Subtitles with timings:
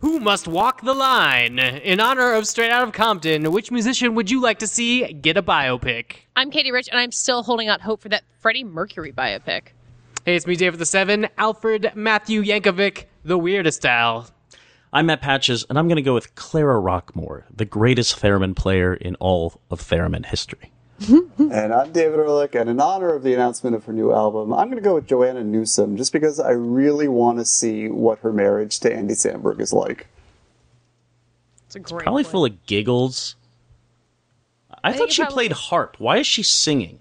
[0.00, 1.58] Who must walk the line?
[1.58, 5.36] In honor of Straight Out of Compton, which musician would you like to see get
[5.36, 6.18] a biopic?
[6.36, 9.70] I'm Katie Rich, and I'm still holding out hope for that Freddie Mercury biopic.
[10.24, 14.30] Hey, it's me, Dave of the Seven, Alfred Matthew Yankovic, the weirdest style.
[14.92, 18.94] I'm Matt Patches, and I'm going to go with Clara Rockmore, the greatest theremin player
[18.94, 20.70] in all of theremin history.
[21.38, 24.66] And I'm David Ehrlich, and in honor of the announcement of her new album, I'm
[24.68, 28.32] going to go with Joanna Newsom, just because I really want to see what her
[28.32, 30.08] marriage to Andy Samberg is like.
[31.66, 32.30] It's a great Probably one.
[32.32, 33.36] full of giggles.
[34.82, 35.96] I, think thought she probably- played harp.
[35.98, 36.98] Why is she singing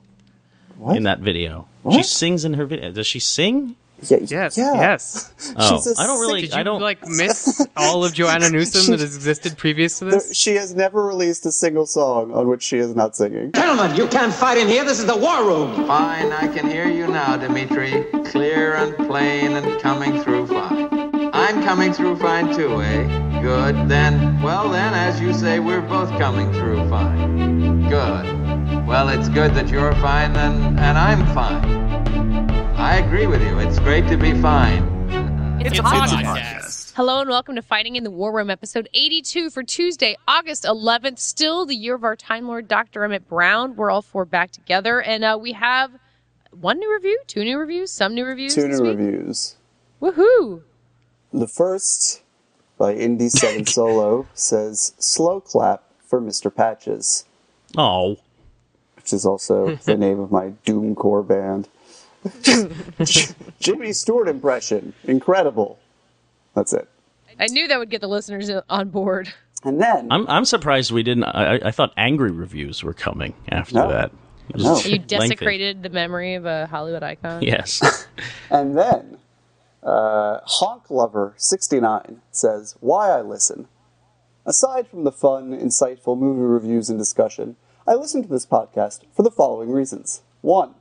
[0.77, 0.95] What?
[0.97, 1.67] in that video?
[1.91, 2.91] She sings in her video.
[2.91, 3.75] Does she sing?
[4.01, 4.73] Yeah, Yes, yeah.
[4.75, 5.33] yes.
[5.57, 6.41] Oh, She's a I don't really.
[6.41, 6.81] Did I you don't.
[6.81, 10.35] like miss all of Joanna Newsom that has existed previous to There- this?
[10.35, 13.52] She has never released a single song on which she is not singing.
[13.53, 14.83] Gentlemen, you can't fight in here.
[14.85, 15.88] This is the war room.
[15.88, 18.03] Fine, I can hear you now, Dimitri.
[18.25, 20.89] Clear and plain and coming through fine.
[21.33, 23.41] I'm coming through fine too, eh?
[23.41, 23.88] Good.
[23.89, 27.88] Then, well then, as you say, we're both coming through fine.
[27.89, 28.85] Good.
[28.88, 32.36] Well, it's good that you're fine and, and I'm fine.
[32.88, 33.59] I agree with you.
[33.59, 34.81] It's great to be fine.
[35.59, 36.23] It's, It's a a podcast.
[36.23, 36.94] podcast.
[36.95, 41.19] Hello and welcome to Fighting in the War Room, episode 82 for Tuesday, August 11th.
[41.19, 43.03] Still the year of our Time Lord, Dr.
[43.03, 43.75] Emmett Brown.
[43.75, 45.91] We're all four back together, and uh, we have
[46.52, 48.55] one new review, two new reviews, some new reviews.
[48.55, 48.97] Two this new week.
[48.97, 49.57] reviews.
[50.01, 50.61] Woohoo!
[51.33, 52.22] The first,
[52.77, 56.55] by Indie 7 Solo, says Slow Clap for Mr.
[56.55, 57.25] Patches,
[57.77, 58.16] Oh,
[58.95, 61.67] which is also the name of my Doomcore band.
[63.59, 64.93] Jimmy Stewart impression.
[65.03, 65.79] Incredible.
[66.55, 66.87] That's it.
[67.39, 69.31] I knew that would get the listeners on board.
[69.63, 70.27] And then, I'm.
[70.27, 71.23] I'm surprised we didn't.
[71.25, 73.88] I, I- I thought angry reviews were coming after No.
[73.89, 74.11] that.
[74.55, 74.79] No.
[74.79, 77.41] You desecrated the memory of a Hollywood icon.
[77.41, 78.07] Yes.
[78.49, 79.17] and then,
[79.83, 83.67] uh, Honk Lover 69 says, Why I listen.
[84.45, 89.23] Aside from the fun, insightful movie reviews and discussion, I listen to this podcast for
[89.23, 90.22] the following reasons.
[90.41, 90.75] One,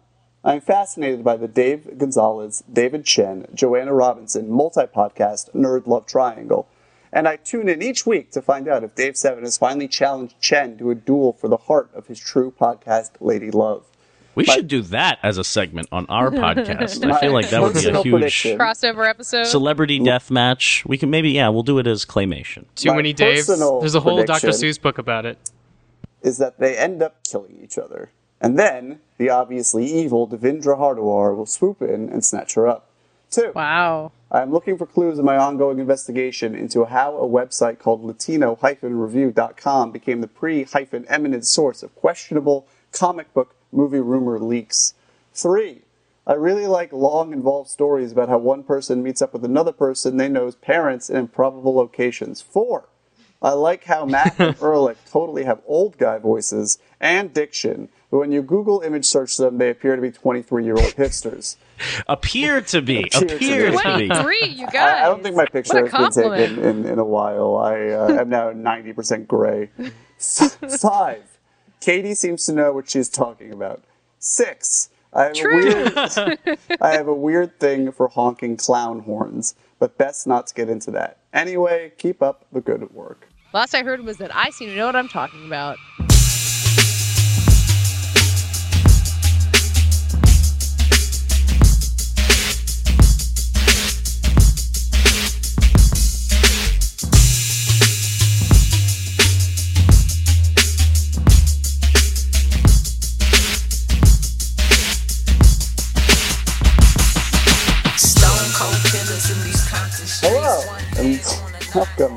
[0.46, 6.06] I am fascinated by the Dave Gonzalez, David Chen, Joanna Robinson multi podcast Nerd Love
[6.06, 6.68] Triangle,
[7.12, 10.40] and I tune in each week to find out if Dave Seven has finally challenged
[10.40, 13.86] Chen to a duel for the heart of his true podcast, Lady Love.
[14.36, 17.04] We should do that as a segment on our podcast.
[17.10, 18.56] I feel like that would be a huge prediction.
[18.56, 19.46] Crossover episode.
[19.48, 20.84] celebrity death match.
[20.86, 22.66] We can maybe, yeah, we'll do it as claymation.
[22.76, 23.46] Too My many Daves.
[23.80, 24.46] There's a whole Dr.
[24.46, 25.38] prediction- Seuss book about it.
[26.22, 28.10] is that they end up killing each other.
[28.40, 32.90] And then the obviously evil Devindra Hardawar will swoop in and snatch her up.
[33.30, 34.12] Two, wow.
[34.30, 39.92] I am looking for clues in my ongoing investigation into how a website called Latino-review.com
[39.92, 44.94] became the pre-eminent source of questionable comic book movie rumor leaks.
[45.32, 45.82] Three,
[46.26, 50.16] I really like long, involved stories about how one person meets up with another person
[50.16, 52.40] they know's parents in improbable locations.
[52.40, 52.88] Four,
[53.46, 58.32] I like how Matt and Ehrlich totally have old guy voices and diction, but when
[58.32, 61.54] you Google image search them, they appear to be 23 year old hipsters.
[62.08, 63.04] Appear to be.
[63.04, 63.76] Appear to Appear be.
[63.76, 64.08] to be.
[64.08, 65.00] 23, you guys.
[65.00, 66.86] I, I don't think my picture has been taken compliment.
[66.86, 67.56] in, in a while.
[67.58, 69.70] I uh, am now 90% gray.
[70.18, 71.38] Five,
[71.80, 73.84] Katie seems to know what she's talking about.
[74.18, 79.96] Six, I have, a weird, I have a weird thing for honking clown horns, but
[79.96, 81.18] best not to get into that.
[81.32, 83.28] Anyway, keep up the good work.
[83.56, 85.78] Last I heard was that I seem to know what I'm talking about.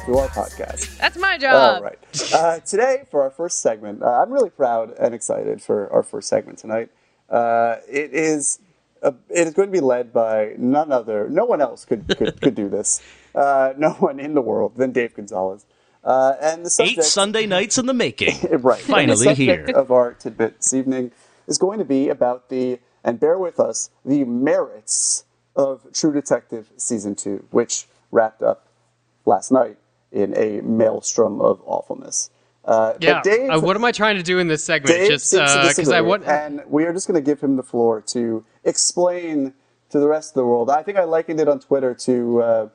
[0.10, 0.98] Welcome to our podcast.
[0.98, 1.78] That's my job.
[1.78, 2.34] All right.
[2.34, 6.28] Uh, today, for our first segment, uh, I'm really proud and excited for our first
[6.30, 6.90] segment tonight.
[7.30, 8.60] Uh, it is
[9.02, 12.42] uh, it is going to be led by none other, no one else could could,
[12.42, 13.02] could do this.
[13.36, 15.66] Uh, no one in the world than Dave Gonzalez.
[16.04, 18.38] Uh, and the subject, Eight Sunday nights in the making.
[18.52, 19.66] right, Finally the here.
[19.76, 21.12] of our tidbit this evening
[21.46, 25.26] is going to be about the and bear with us the merits
[25.56, 28.68] of True Detective season two, which wrapped up
[29.26, 29.78] last night
[30.12, 32.30] in a maelstrom of awfulness.
[32.66, 33.22] Uh, Yeah.
[33.22, 34.96] Dave, uh, what am I trying to do in this segment?
[34.96, 36.26] Dave Just because I want.
[36.28, 39.54] and we are just going to give him the floor to explain
[39.90, 40.70] to the rest of the world.
[40.70, 42.70] I think I likened it on Twitter to uh,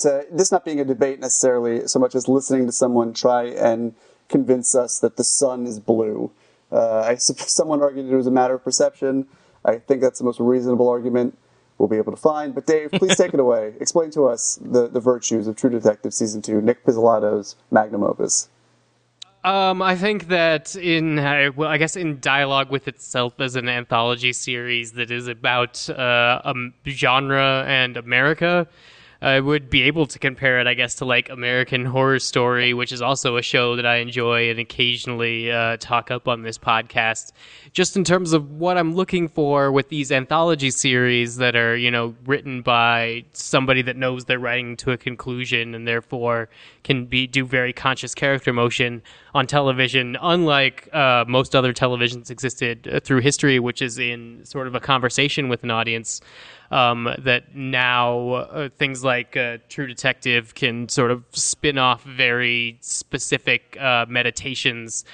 [0.00, 3.94] to this not being a debate necessarily, so much as listening to someone try and
[4.28, 6.30] convince us that the sun is blue.
[6.70, 9.26] Uh, I suppose someone argued it was a matter of perception.
[9.64, 11.36] I think that's the most reasonable argument.
[11.80, 12.54] Will be able to find.
[12.54, 13.72] But Dave, please take it away.
[13.80, 18.50] Explain to us the, the virtues of True Detective Season 2, Nick Pizzolatto's magnum opus.
[19.44, 23.66] Um, I think that in uh, well, I guess in dialogue with itself as an
[23.70, 28.68] anthology series that is about uh, um, genre and America,
[29.22, 32.90] I would be able to compare it, I guess, to like American Horror Story, which
[32.90, 37.32] is also a show that I enjoy and occasionally uh, talk up on this podcast.
[37.72, 41.90] Just in terms of what I'm looking for with these anthology series that are, you
[41.90, 46.48] know, written by somebody that knows they're writing to a conclusion and therefore
[46.82, 49.02] can be do very conscious character motion
[49.34, 54.66] on television, unlike uh, most other televisions existed uh, through history, which is in sort
[54.66, 56.20] of a conversation with an audience
[56.70, 62.78] um, that now uh, things like uh, True Detective can sort of spin off very
[62.80, 65.04] specific uh, meditations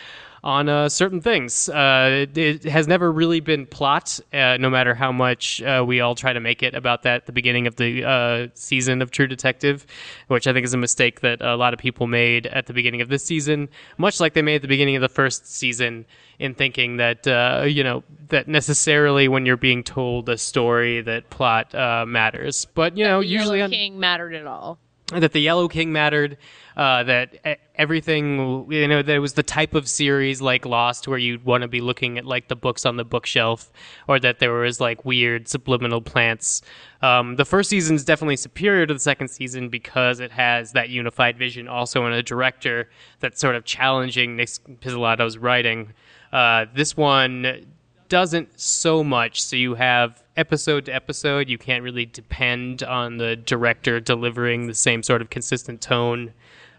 [0.47, 1.69] on uh, certain things.
[1.69, 6.15] Uh, it has never really been plot, uh, no matter how much uh, we all
[6.15, 9.27] try to make it about that at the beginning of the uh, season of True
[9.27, 9.85] Detective,
[10.29, 13.01] which I think is a mistake that a lot of people made at the beginning
[13.01, 16.07] of this season, much like they made at the beginning of the first season
[16.39, 21.29] in thinking that uh, you know that necessarily when you're being told a story that
[21.29, 22.67] plot uh, matters.
[22.73, 24.79] But you know, usually on, King mattered at all.
[25.13, 26.37] That the Yellow King mattered,
[26.77, 31.45] uh, that everything, you know, there was the type of series like Lost where you'd
[31.45, 33.71] want to be looking at like the books on the bookshelf,
[34.09, 36.61] or that there was like weird subliminal plants.
[37.03, 40.89] Um, the first season is definitely superior to the second season because it has that
[40.89, 44.49] unified vision also in a director that's sort of challenging Nick
[44.81, 45.93] Pizzolatto's writing.
[46.33, 47.65] Uh, this one
[48.09, 49.41] doesn't so much.
[49.41, 51.49] So you have episode to episode.
[51.49, 56.33] You can't really depend on the director delivering the same sort of consistent tone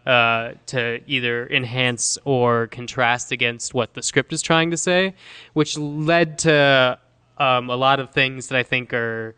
[0.05, 5.13] uh, to either enhance or contrast against what the script is trying to say,
[5.53, 6.97] which led to
[7.37, 9.35] um, a lot of things that I think are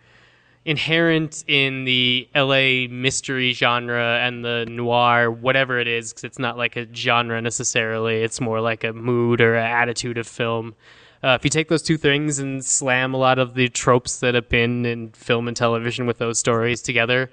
[0.65, 6.57] inherent in the LA mystery genre and the noir, whatever it is, because it's not
[6.57, 8.21] like a genre necessarily.
[8.21, 10.75] It's more like a mood or a attitude of film.
[11.23, 14.35] Uh, if you take those two things and slam a lot of the tropes that
[14.35, 17.29] have been in film and television with those stories together,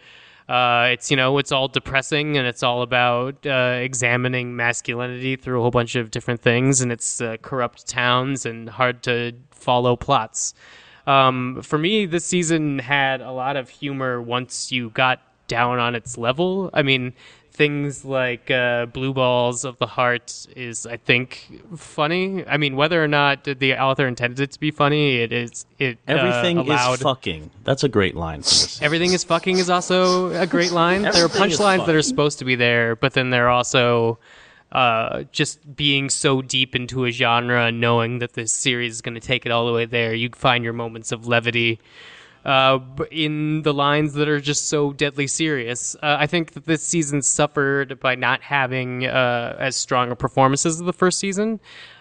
[0.49, 5.59] uh, it's you know it's all depressing and it's all about uh, examining masculinity through
[5.59, 9.97] a whole bunch of different things and it's uh, corrupt towns and hard to follow
[9.97, 10.55] plots.
[11.07, 15.95] Um, for me, this season had a lot of humor once you got down on
[15.95, 16.71] its level.
[16.73, 17.13] I mean,
[17.57, 22.47] things like uh, Blue Balls of the Heart is, I think, funny.
[22.47, 25.65] I mean, whether or not the author intended it to be funny, it is.
[25.79, 26.95] It uh, Everything allowed.
[26.95, 27.51] is fucking.
[27.65, 28.43] That's a great line.
[28.83, 31.03] Everything is fucking is also a great line.
[31.03, 34.19] there are punchlines that are supposed to be there, but then they're also
[34.73, 39.15] uh, just being so deep into a genre and knowing that this series is going
[39.15, 40.13] to take it all the way there.
[40.13, 41.81] You find your moments of levity
[42.47, 42.79] uh,
[43.11, 45.97] in the lines that are just so deadly serious.
[45.97, 50.81] Uh, I think that this season suffered by not having uh, as strong a performances
[50.81, 51.59] as the first season.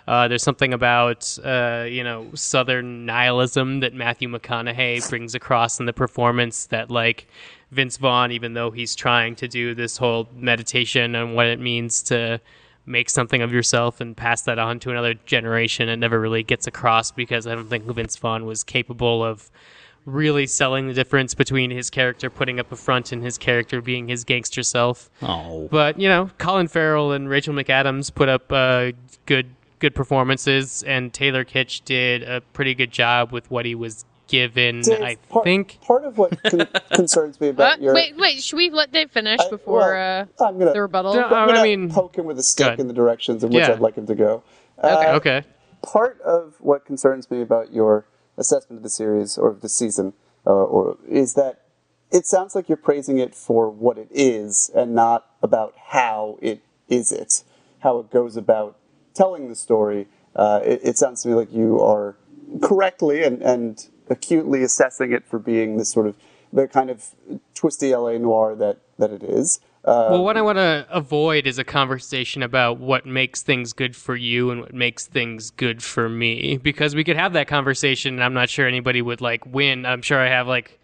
[0.08, 5.88] Uh, there's something about uh, you know Southern nihilism that Matthew McConaughey brings across in
[5.88, 7.28] the performance that like
[7.72, 12.04] Vince Vaughn, even though he's trying to do this whole meditation on what it means
[12.04, 12.40] to
[12.86, 16.68] make something of yourself and pass that on to another generation, it never really gets
[16.68, 19.50] across because I don't think Vince Vaughn was capable of
[20.06, 24.08] really selling the difference between his character putting up a front and his character being
[24.08, 25.10] his gangster self.
[25.22, 28.92] Oh, But you know, Colin Farrell and Rachel McAdams put up uh,
[29.26, 29.48] good
[29.80, 34.82] good performances, and Taylor Kitsch did a pretty good job with what he was given.
[34.82, 35.80] Dave, I part, think.
[35.82, 38.42] part of what con- concerns me about Uh, your wait, wait.
[38.42, 41.14] Should we let Dave finish I- before well, uh, I'm gonna, the rebuttal?
[41.16, 43.60] No, I'm gonna I mean- poke him with a stick in the directions in which
[43.60, 43.74] Yeah.
[43.74, 44.44] I'd like him to go.
[44.82, 45.12] Uh, Okay.
[45.42, 45.48] Okay.
[45.84, 48.06] part of what concerns me about your
[48.38, 50.14] assessment of the series or of the season,
[50.46, 51.62] uh, or is that
[52.12, 56.62] it sounds like you're praising it for what it is and not about how it
[56.88, 57.44] is it,
[57.80, 58.78] how it goes about
[59.14, 60.08] telling the story.
[60.36, 62.16] Uh, it, it sounds to me like you are
[62.62, 66.16] correctly and, and acutely assessing it for being this sort of
[66.54, 67.10] the kind of
[67.54, 69.60] twisty LA noir that, that it is.
[69.86, 73.96] Uh, Well, what I want to avoid is a conversation about what makes things good
[73.96, 76.58] for you and what makes things good for me.
[76.58, 79.86] Because we could have that conversation, and I'm not sure anybody would like win.
[79.86, 80.80] I'm sure I have like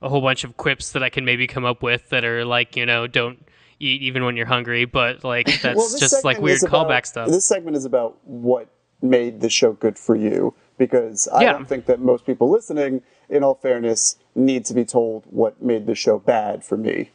[0.00, 2.74] a whole bunch of quips that I can maybe come up with that are like,
[2.76, 3.44] you know, don't
[3.80, 7.28] eat even when you're hungry, but like that's Well, just like weird about- callback stuff.
[7.28, 8.68] This segment is about what
[9.02, 11.52] made the show good for you because I Yeah.
[11.52, 15.86] don't think that most people listening, in all fairness, need to be told what made
[15.86, 17.10] the show bad for me.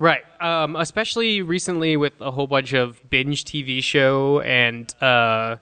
[0.00, 0.22] Right.
[0.40, 5.56] Um, especially recently with a whole bunch of binge TV show and uh,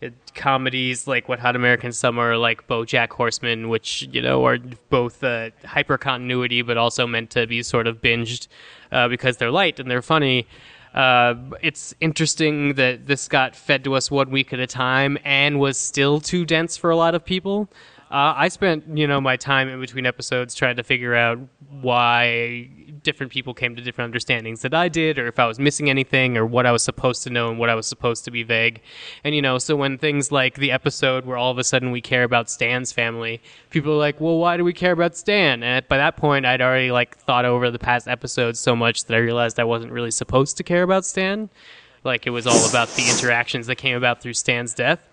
[0.00, 4.58] it, comedies like Wet Hot American Summer, like BoJack Horseman, which you know are
[4.90, 8.46] both uh, hyper continuity but also meant to be sort of binged
[8.92, 10.46] uh, because they're light and they're funny.
[10.94, 15.58] Uh, it's interesting that this got fed to us one week at a time and
[15.58, 17.68] was still too dense for a lot of people.
[18.10, 21.38] Uh, I spent, you know, my time in between episodes trying to figure out
[21.80, 22.68] why
[23.04, 26.36] different people came to different understandings that I did, or if I was missing anything,
[26.36, 28.82] or what I was supposed to know and what I was supposed to be vague.
[29.22, 32.00] And you know, so when things like the episode where all of a sudden we
[32.00, 33.40] care about Stan's family,
[33.70, 36.60] people are like, "Well, why do we care about Stan?" And by that point, I'd
[36.60, 40.10] already like thought over the past episodes so much that I realized I wasn't really
[40.10, 41.48] supposed to care about Stan.
[42.02, 45.06] Like it was all about the interactions that came about through Stan's death.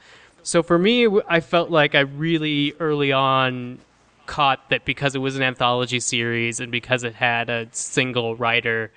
[0.48, 3.80] So for me, I felt like I really early on
[4.28, 8.90] caught that because it was an anthology series and because it had a single writer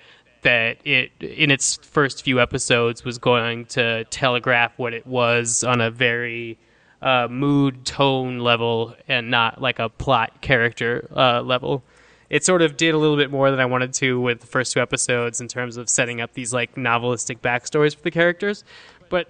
[0.43, 5.81] that it in its first few episodes was going to telegraph what it was on
[5.81, 6.57] a very
[7.01, 11.83] uh, mood tone level and not like a plot character uh, level.
[12.29, 14.71] It sort of did a little bit more than i wanted to with the first
[14.71, 18.63] two episodes in terms of setting up these like novelistic backstories for the characters.
[19.09, 19.27] But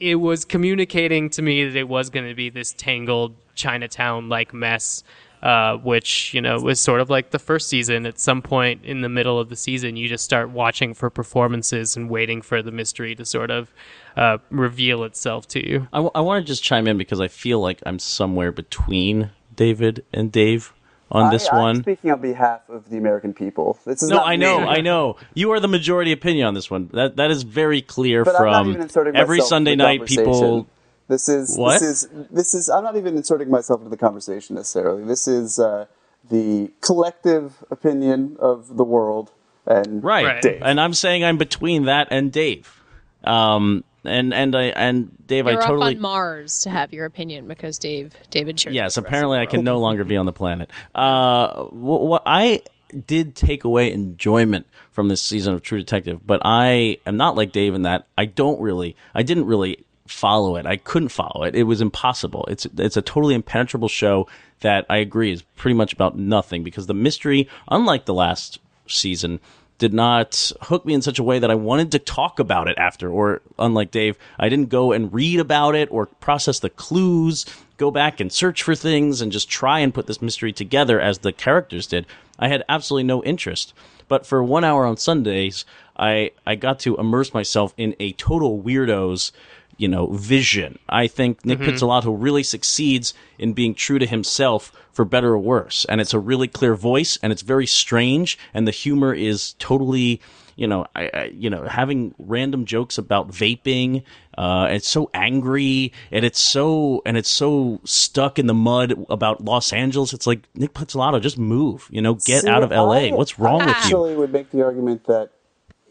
[0.00, 4.54] it was communicating to me that it was going to be this tangled chinatown like
[4.54, 5.02] mess
[5.42, 8.06] uh, which you know was sort of like the first season.
[8.06, 11.96] At some point in the middle of the season, you just start watching for performances
[11.96, 13.72] and waiting for the mystery to sort of
[14.16, 15.88] uh, reveal itself to you.
[15.92, 19.30] I, w- I want to just chime in because I feel like I'm somewhere between
[19.54, 20.72] David and Dave
[21.10, 21.82] on this I, I'm one.
[21.82, 23.78] speaking on behalf of the American people.
[23.84, 24.66] This is No, I know, me.
[24.66, 25.16] I know.
[25.34, 26.88] You are the majority opinion on this one.
[26.92, 30.06] That that is very clear But from every Sunday night.
[30.06, 30.66] People.
[31.08, 31.80] This is What?
[31.80, 32.68] this is this is.
[32.68, 35.04] I'm not even inserting myself into the conversation necessarily.
[35.04, 35.86] This is uh,
[36.28, 39.30] the collective opinion of the world
[39.66, 40.24] and right?
[40.26, 40.42] Right.
[40.42, 40.62] Dave.
[40.62, 42.82] And I'm saying I'm between that and Dave.
[43.24, 47.48] Um, and and I and Dave, You're I totally on Mars to have your opinion
[47.48, 48.64] because Dave David.
[48.64, 50.70] Yes, apparently I can no longer be on the planet.
[50.94, 52.62] Uh, what, what I
[53.06, 57.52] did take away enjoyment from this season of True Detective, but I am not like
[57.52, 60.66] Dave in that I don't really, I didn't really follow it.
[60.66, 61.54] I couldn't follow it.
[61.54, 62.46] It was impossible.
[62.48, 64.26] It's it's a totally impenetrable show
[64.60, 69.40] that I agree is pretty much about nothing because the mystery, unlike the last season,
[69.78, 72.78] did not hook me in such a way that I wanted to talk about it
[72.78, 73.10] after.
[73.10, 77.90] Or unlike Dave, I didn't go and read about it or process the clues, go
[77.90, 81.32] back and search for things and just try and put this mystery together as the
[81.32, 82.06] characters did.
[82.38, 83.72] I had absolutely no interest.
[84.08, 85.64] But for one hour on Sundays,
[85.96, 89.32] I, I got to immerse myself in a total weirdo's
[89.78, 90.78] you know, vision.
[90.88, 95.86] I think Nick Pizzolatto really succeeds in being true to himself for better or worse.
[95.88, 100.20] And it's a really clear voice and it's very strange and the humor is totally,
[100.56, 104.02] you know, I, I you know, having random jokes about vaping.
[104.36, 109.44] Uh, it's so angry and it's so, and it's so stuck in the mud about
[109.44, 110.12] Los Angeles.
[110.12, 112.92] It's like, Nick Pizzolatto, just move, you know, get See, out of LA.
[112.92, 113.82] I- What's wrong I with you?
[113.82, 115.30] Actually, would make the argument that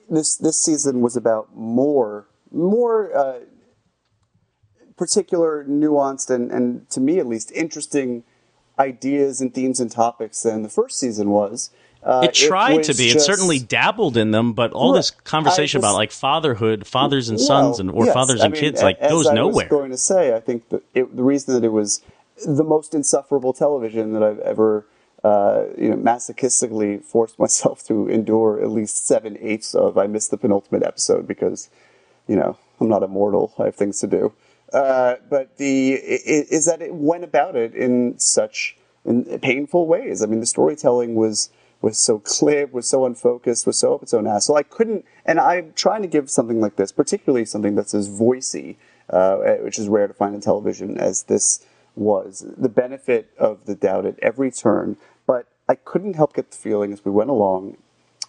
[0.09, 3.39] this this season was about more more uh,
[4.97, 8.23] particular, nuanced, and and to me at least interesting
[8.79, 11.71] ideas and themes and topics than the first season was.
[12.03, 13.09] Uh, It tried to was be.
[13.09, 17.27] It certainly dabbled in them, but all this conversation I just- about like fatherhood, fathers
[17.29, 18.13] and sons, and or yes.
[18.13, 19.65] fathers I and mean, kids, like as goes I nowhere.
[19.65, 22.01] I was going to say, I think that it, the reason that it was
[22.45, 24.85] the most insufferable television that I've ever,
[25.23, 29.97] uh, you know, masochistically forced myself to endure at least seven eighths of.
[29.97, 31.69] I missed the penultimate episode because,
[32.27, 33.53] you know, I'm not immortal.
[33.57, 34.33] I have things to do.
[34.73, 40.21] Uh, but the is that it went about it in such in painful ways.
[40.21, 41.49] I mean, the storytelling was
[41.81, 44.47] was so glib, was so unfocused, was so up its own ass.
[44.47, 45.05] So I couldn't.
[45.25, 48.77] And I'm trying to give something like this, particularly something that's as voicey,
[49.09, 53.75] uh, which is rare to find in television, as this was, the benefit of the
[53.75, 54.97] doubt at every turn.
[55.25, 57.77] But I couldn't help get the feeling as we went along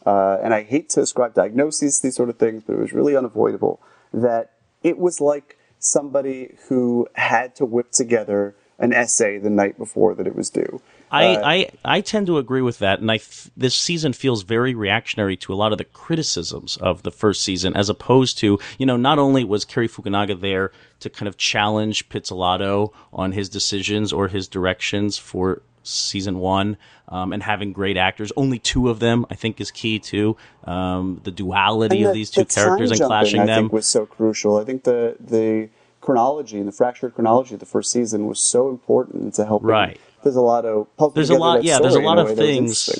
[0.09, 3.15] uh, and I hate to ascribe diagnoses these sort of things, but it was really
[3.15, 3.79] unavoidable
[4.13, 4.53] that
[4.83, 10.27] it was like somebody who had to whip together an essay the night before that
[10.27, 10.81] it was due.
[11.11, 13.19] I, Uh, I I tend to agree with that, and I
[13.57, 17.75] this season feels very reactionary to a lot of the criticisms of the first season,
[17.75, 20.71] as opposed to you know not only was Cary Fukunaga there
[21.01, 26.77] to kind of challenge Pizzolatto on his decisions or his directions for season one,
[27.09, 31.21] um, and having great actors, only two of them I think is key to um,
[31.25, 33.65] the duality and of these two the characters and jumping, clashing I them.
[33.65, 34.59] think was so crucial.
[34.59, 35.69] I think the the
[36.01, 39.65] chronology and the fractured chronology of the first season was so important to help.
[39.65, 39.99] Right.
[40.23, 42.91] There's a lot of there's a lot yeah there's a lot of things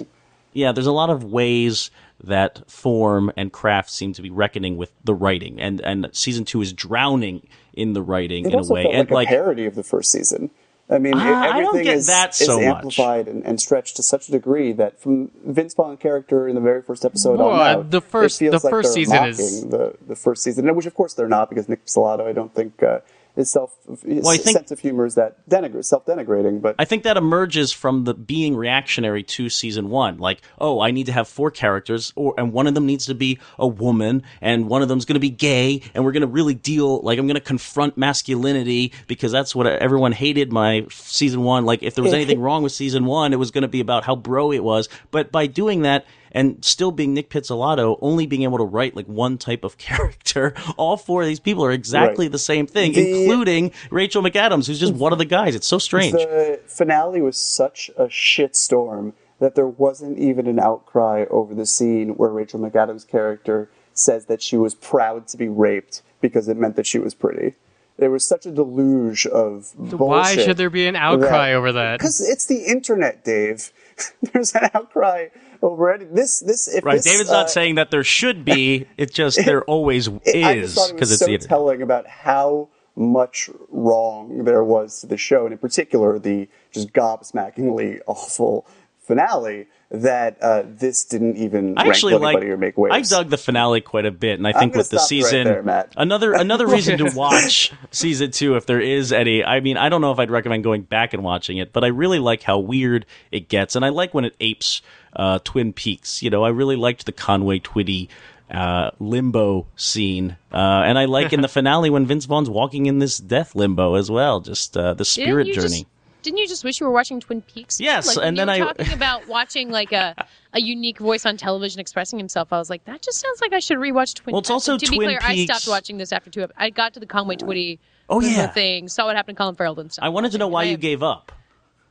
[0.53, 1.91] yeah there's a lot of ways
[2.23, 6.61] that form and craft seem to be reckoning with the writing, and and season two
[6.61, 9.75] is drowning in the writing It in a way, felt and like, a parody of
[9.75, 10.51] the first season.
[10.91, 12.65] I mean, I don't everything get is, that is so much.
[12.77, 16.63] amplified and, and stretched to such a degree that from Vince Vaughn's character in the
[16.63, 19.95] very first episode Well, on uh, out, the first- the like first season is- the
[20.07, 23.01] the first season, which of course they're not because Nick Pizzolatto, I don't think uh,
[23.39, 23.73] his self
[24.05, 26.61] his well, think, sense of humor is that denigr self denigrating.
[26.61, 30.19] But I think that emerges from the being reactionary to season one.
[30.19, 33.15] Like, oh, I need to have four characters, or and one of them needs to
[33.15, 36.27] be a woman, and one of them's going to be gay, and we're going to
[36.27, 37.01] really deal.
[37.01, 41.65] Like, I'm going to confront masculinity because that's what everyone hated my season one.
[41.65, 44.03] Like, if there was anything wrong with season one, it was going to be about
[44.03, 44.89] how bro it was.
[45.13, 46.05] But by doing that.
[46.33, 50.55] And still being Nick Pizzolatto, only being able to write like one type of character,
[50.77, 52.33] all four of these people are exactly Right.
[52.33, 55.55] the same thing, The- including Rachel McAdams, who's just one of the guys.
[55.55, 56.13] It's so strange.
[56.13, 62.11] the finale was such a shitstorm that there wasn't even an outcry over the scene
[62.17, 66.77] where Rachel McAdams' character says that she was proud to be raped because it meant
[66.77, 67.55] that she was pretty.
[67.99, 69.99] There was such a deluge of bullshit.
[69.99, 71.99] Why should there be an outcry over that?
[71.99, 73.73] Because it's the internet, Dave.
[74.33, 75.29] There's an outcry
[75.63, 76.15] over it.
[76.15, 76.97] This, this, if Right.
[76.97, 78.87] this, David's uh, not saying that there should be.
[78.97, 82.69] It's just there always I just is it because it's so the telling about how
[82.97, 88.67] much wrong there was to the show, and in particular the just gobsmackingly awful
[89.09, 89.67] finale.
[89.91, 92.45] That uh, this didn't even I rank actually anybody like.
[92.45, 93.11] or make waves.
[93.11, 95.23] I dug the finale quite a bit, and I think gonna with the stop you
[95.23, 95.95] right season, there, Matt.
[95.97, 99.43] another another reason to watch season two if there is any.
[99.43, 101.87] I mean, I don't know if I'd recommend going back and watching it, but I
[101.87, 104.83] really like how weird it gets, and I like when it apes
[105.17, 106.23] uh, Twin Peaks.
[106.23, 108.09] You know, I really liked the Conway Twitty.
[108.51, 112.99] Uh, limbo scene, uh, and I like in the finale when Vince Vaughn's walking in
[112.99, 114.41] this death limbo as well.
[114.41, 115.83] Just uh, the spirit didn't journey.
[115.83, 115.87] Just,
[116.23, 117.81] didn't you just wish you were watching Twin Peaks?
[117.81, 120.15] Yes, like, and when then you were I- talking about watching like a
[120.53, 122.53] a unique voice on television expressing himself.
[122.53, 124.33] I was like, that just sounds like I should rewatch Twin.
[124.33, 126.43] Well, it's also to be Twin clear, I stopped watching this after two.
[126.43, 127.79] ep- I got to the Conway Twitty.
[128.11, 128.47] Oh, yeah.
[128.47, 128.89] thing.
[128.89, 130.03] Saw what happened to Colin Farrell and stuff.
[130.03, 131.31] I wanted to know why you gave up.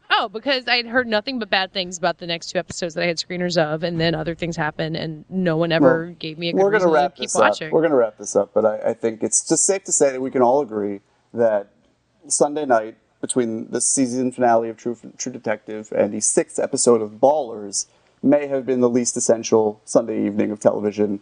[0.09, 3.03] Oh, because I had heard nothing but bad things about the next two episodes that
[3.03, 6.39] I had screeners of, and then other things happened, and no one ever Well, gave
[6.39, 7.67] me a good We're gonna wrap to keep this watching.
[7.67, 7.73] up.
[7.73, 10.21] We're gonna wrap this up, but I, I think it's just safe to say that
[10.21, 11.01] we can all agree
[11.33, 11.67] that
[12.27, 17.11] Sunday night between the season finale of True True Detective and the sixth episode of
[17.13, 17.87] Ballers
[18.23, 21.19] may have been the least essential Sunday evening of television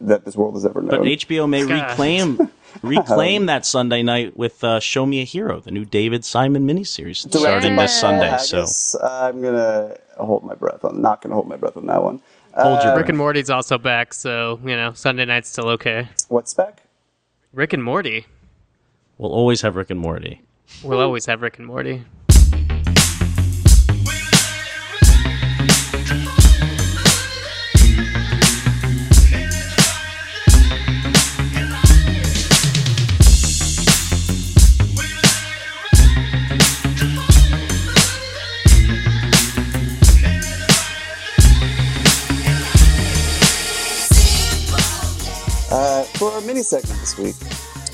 [0.00, 0.90] that this world has ever known.
[0.90, 1.90] But HBO may God.
[1.90, 2.50] reclaim
[2.82, 7.22] reclaim that Sunday night with uh, "Show Me a Hero," the new David Simon miniseries
[7.22, 8.36] Directed starting by this Sunday.
[8.38, 8.96] So Haggis.
[9.02, 10.84] I'm gonna hold my breath.
[10.84, 12.20] I'm not gonna hold my breath on that one.
[12.54, 16.08] hold your Rick and Morty's also back, so you know Sunday night's still okay.
[16.28, 16.82] What's back?
[17.52, 18.26] Rick and Morty.
[19.18, 20.42] We'll always have Rick and Morty.
[20.82, 22.04] We'll always have Rick and Morty.
[45.68, 47.34] Uh, for our mini segment this week,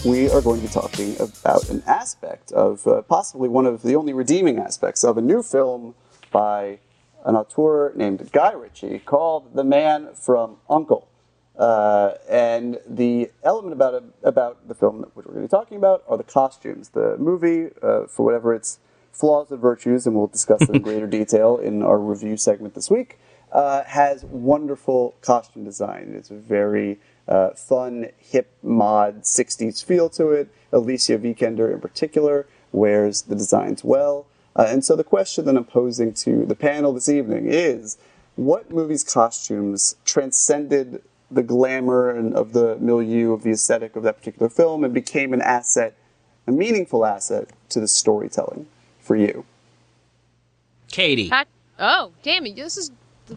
[0.05, 3.95] we are going to be talking about an aspect of uh, possibly one of the
[3.95, 5.95] only redeeming aspects of a new film
[6.33, 6.81] by
[7.25, 11.09] an auteur named Guy Ritchie called The Man from Uncle.
[11.57, 15.77] Uh, and the element about it, about the film that we're going to be talking
[15.77, 16.89] about are the costumes.
[16.89, 18.81] The movie, uh, for whatever its
[19.13, 22.91] flaws and virtues, and we'll discuss them in greater detail in our review segment this
[22.91, 23.21] week,
[23.53, 26.15] uh, has wonderful costume design.
[26.17, 30.49] It's very uh, fun, hip mod 60s feel to it.
[30.73, 34.27] Alicia Vikander, in particular, wears the designs well.
[34.57, 37.97] Uh, and so the question that I'm posing to the panel this evening is
[38.37, 44.19] what movies' costumes transcended the glamour and of the milieu of the aesthetic of that
[44.19, 45.97] particular film and became an asset,
[46.47, 48.67] a meaningful asset to the storytelling
[49.01, 49.45] for you?
[50.91, 52.57] Katie, Pat- oh, damn it!
[52.57, 52.91] This is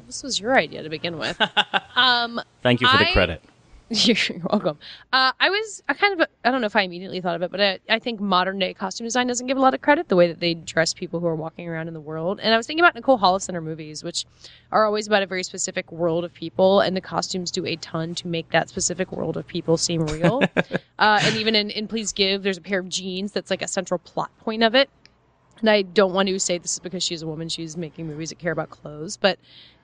[0.07, 1.39] this was your idea to begin with.
[1.95, 3.41] um, thank you for the I- credit.
[3.89, 4.17] You're
[4.51, 4.79] welcome.
[5.13, 7.51] Uh, I was, I kind of, I don't know if I immediately thought of it,
[7.51, 10.15] but I, I think modern day costume design doesn't give a lot of credit the
[10.15, 12.39] way that they dress people who are walking around in the world.
[12.41, 14.25] And I was thinking about Nicole Holofcener movies, which
[14.71, 18.15] are always about a very specific world of people, and the costumes do a ton
[18.15, 20.41] to make that specific world of people seem real.
[20.99, 23.67] uh, and even in, in Please Give, there's a pair of jeans that's like a
[23.67, 24.89] central plot point of it.
[25.59, 28.29] And I don't want to say this is because she's a woman, she's making movies
[28.29, 29.37] that care about clothes, but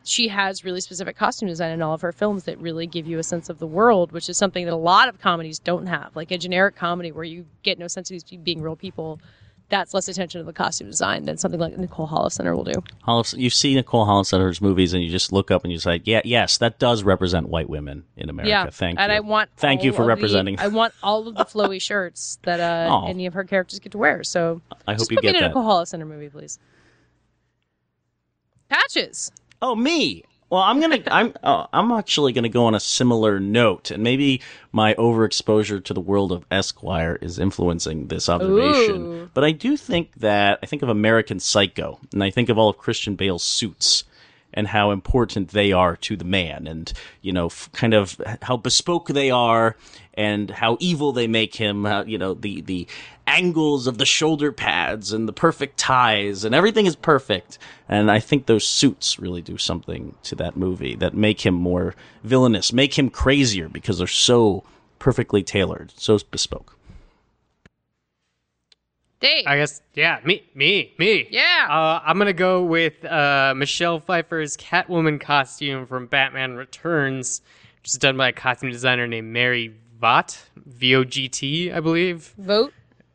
[0.04, 3.20] she has really specific costume design in all of her films that really give you
[3.20, 6.16] a sense of the world, which is something that a lot of comedies don't have.
[6.16, 9.20] Like a generic comedy where you get no sense of these being real people,
[9.70, 12.74] that's less attention to the costume design than something like Nicole Holofcener will do.
[13.04, 16.20] Hollis, you see Nicole Holofcener's movies, and you just look up and you say, "Yeah,
[16.26, 19.04] yes, that does represent white women in America." yeah, Thank you.
[19.04, 19.18] and you.
[19.18, 20.60] I want Thank you for of the- representing.
[20.60, 23.08] I want all of the flowy shirts that uh, Oh.
[23.08, 24.24] any of her characters get to wear.
[24.26, 25.48] So I hope you put me get in a that.
[25.56, 26.60] Nicole Holofcener movie, please.
[28.70, 29.32] Patches.
[29.62, 30.24] Oh, me.
[30.50, 31.02] Well, I'm gonna.
[31.08, 31.34] I'm.
[31.42, 34.42] Uh, I'm actually gonna go on a similar note, and maybe
[34.74, 39.02] my overexposure to the world of Esquire is influencing this observation.
[39.06, 39.30] Ooh.
[39.34, 42.68] But I do think that I think of American Psycho, and I think of all
[42.68, 44.04] of Christian Bale's suits
[44.54, 48.58] and how important they are to the man, and you know, f- kind of how
[48.58, 49.78] bespoke they are,
[50.16, 51.86] and how evil they make him.
[51.86, 52.88] How, you know, the the
[53.32, 57.58] angles of the shoulder pads and the perfect ties, and everything is perfect.
[57.88, 61.96] And I think those suits really do something to that movie that make him more
[62.24, 64.64] villainous, make him crazier because they're so
[65.00, 66.78] perfectly tailored, so bespoke.
[69.22, 69.46] Dave.
[69.46, 71.28] I guess, yeah, me, me, me.
[71.30, 71.68] Yeah.
[71.70, 77.42] Uh, I'm gonna go with uh, Michelle Pfeiffer's Catwoman costume from Batman Returns,
[77.78, 81.80] which is done by a costume designer named Mary Vaught, V O G T, I
[81.80, 82.34] believe.
[82.38, 82.74] Vote.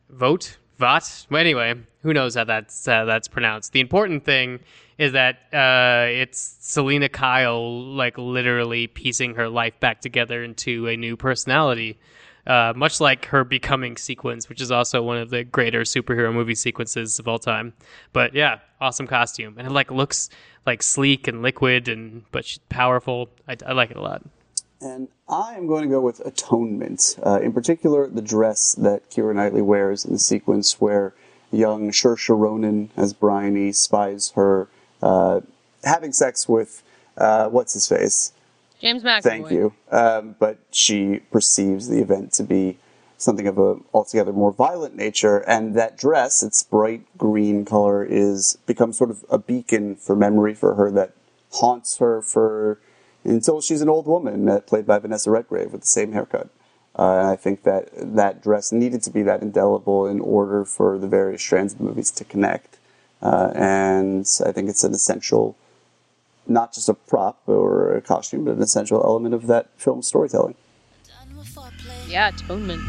[0.09, 1.27] Vote, Vaught.
[1.29, 3.73] Well, anyway, who knows how that's uh, that's pronounced.
[3.73, 4.59] The important thing
[4.97, 10.95] is that uh, it's Selina Kyle, like literally piecing her life back together into a
[10.95, 11.99] new personality.
[12.45, 16.55] Uh, much like her becoming sequence, which is also one of the greater superhero movie
[16.55, 17.73] sequences of all time.
[18.13, 20.29] But yeah, awesome costume, and it like looks
[20.65, 23.29] like sleek and liquid, and but powerful.
[23.49, 24.23] I, I like it a lot.
[24.79, 27.17] And I am going to go with Atonement.
[27.25, 31.13] Uh, in particular, the dress that Keira Knightley wears in the sequence where
[31.51, 34.67] young Saoirse Ronan, as Briony, spies her
[35.01, 35.41] uh,
[35.83, 36.83] having sex with,
[37.17, 38.33] uh, what's his face?
[38.79, 39.23] James McAvoy.
[39.23, 39.73] Thank you.
[39.91, 42.77] Um, but she perceives the event to be
[43.17, 48.57] something of a altogether more violent nature, and that dress, its bright green color, is
[48.67, 51.13] becomes sort of a beacon for memory for her that
[51.53, 52.79] haunts her for
[53.27, 56.49] until she's an old woman, uh, played by Vanessa Redgrave with the same haircut.
[56.97, 60.97] Uh, and I think that that dress needed to be that indelible in order for
[60.97, 62.77] the various strands of the movies to connect.
[63.21, 65.55] Uh, and I think it's an essential
[66.49, 70.55] not just a prop or a costume, but an essential element of that film storytelling.
[72.07, 72.81] Yeah, atonement.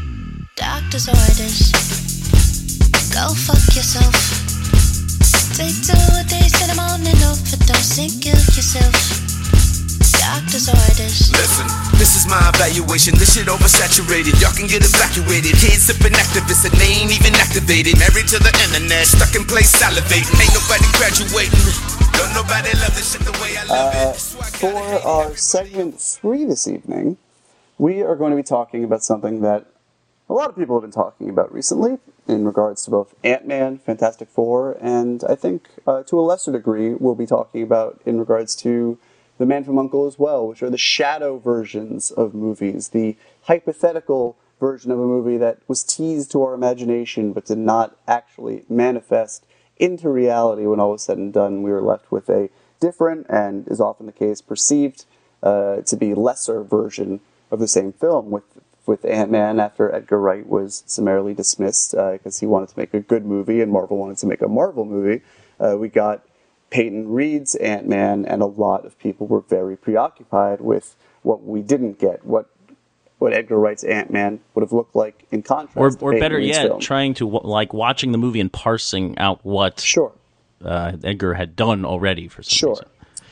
[0.55, 1.71] Doctor's orders.
[3.13, 4.15] Go fuck yourself.
[5.57, 9.28] Take two a days in the morning, overdose and kill yourself.
[10.29, 11.33] Doctor's orders.
[11.33, 11.65] Listen,
[11.97, 13.17] this is my evaluation.
[13.17, 14.37] This shit oversaturated.
[14.37, 15.57] Y'all can get evacuated.
[15.57, 17.97] Kids sipping activists and they ain't even activated.
[17.97, 20.29] Married to the internet, stuck in place salivating.
[20.37, 21.65] Ain't nobody graduating.
[22.13, 24.13] Don't nobody love this shit the way I love Uh, it.
[24.13, 27.17] This I for our segment three this evening,
[27.79, 29.65] we are going to be talking about something that
[30.29, 33.79] a lot of people have been talking about recently in regards to both Ant Man,
[33.79, 38.19] Fantastic Four, and I think uh, to a lesser degree, we'll be talking about in
[38.19, 38.99] regards to
[39.39, 44.37] The Man from Uncle as well, which are the shadow versions of movies, the hypothetical
[44.59, 49.45] version of a movie that was teased to our imagination but did not actually manifest
[49.77, 51.63] into reality when all was said and done.
[51.63, 52.49] We were left with a
[52.81, 55.05] different and is often the case perceived
[55.41, 58.43] uh, to be lesser version of the same film with
[58.85, 62.99] with Ant Man after Edgar Wright was summarily dismissed because he wanted to make a
[62.99, 65.23] good movie and Marvel wanted to make a Marvel movie.
[65.59, 66.23] Uh, we got
[66.69, 71.61] Peyton Reed's Ant Man, and a lot of people were very preoccupied with what we
[71.61, 72.47] didn't get, what
[73.17, 75.99] what Edgar Wright's Ant Man would have looked like in Or, contrast.
[75.99, 76.79] to or better Reed's yet, film.
[76.79, 80.13] trying to like watching the movie and parsing out what sure.
[80.63, 82.69] uh, Edgar had done already for some Sure.
[82.69, 82.85] reason.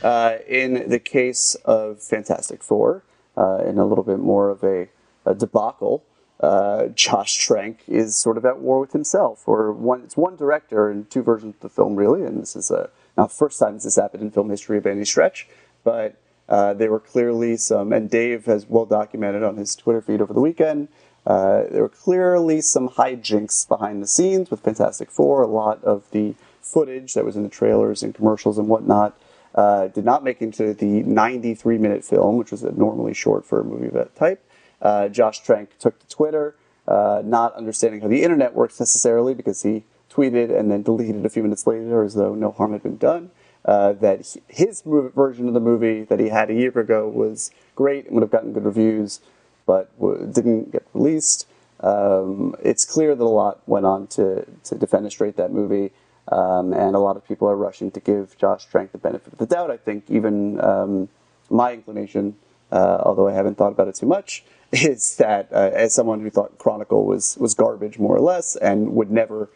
[0.03, 3.03] Uh, in the case of Fantastic Four,
[3.37, 4.89] uh, in a little bit more of a,
[5.25, 6.03] a debacle,
[6.41, 9.47] uh, Josh Trank is sort of at war with himself.
[9.47, 12.23] Or one, it's one director and two versions of the film, really.
[12.25, 15.05] And this is uh, not first time this has happened in film history of any
[15.05, 15.47] stretch.
[15.83, 20.21] But uh, there were clearly some, and Dave has well documented on his Twitter feed
[20.21, 20.87] over the weekend.
[21.25, 25.41] Uh, there were clearly some hijinks behind the scenes with Fantastic Four.
[25.41, 29.17] A lot of the footage that was in the trailers and commercials and whatnot
[29.55, 33.63] uh, did not make into the 93 minute film, which was normally short for a
[33.63, 34.43] movie of that type.
[34.81, 36.55] Uh, Josh Trank took to Twitter,
[36.87, 41.29] uh, not understanding how the internet works necessarily, because he tweeted and then deleted a
[41.29, 43.31] few minutes later as though no harm had been done.
[43.65, 47.51] Uh, that his movie, version of the movie that he had a year ago was
[47.75, 49.19] great and would have gotten good reviews,
[49.65, 51.45] but w- didn't get released.
[51.81, 55.91] Um, it's clear that a lot went on to, to defenestrate that movie,
[56.29, 59.39] um, and a lot of people are rushing to give Josh Trank the benefit of
[59.39, 59.69] the doubt.
[59.69, 61.09] I think even um,
[61.49, 62.37] my inclination,
[62.71, 66.29] uh, although I haven't thought about it too much, is that uh, as someone who
[66.29, 69.49] thought Chronicle was was garbage more or less and would never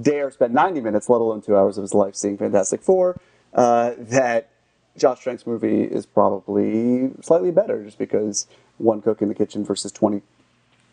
[0.00, 3.20] dare spend 90 minutes, let alone two hours of his life seeing Fantastic Four,
[3.54, 4.50] uh, that
[4.96, 8.46] Josh Trank's movie is probably slightly better just because
[8.78, 10.22] one cook in the kitchen versus 20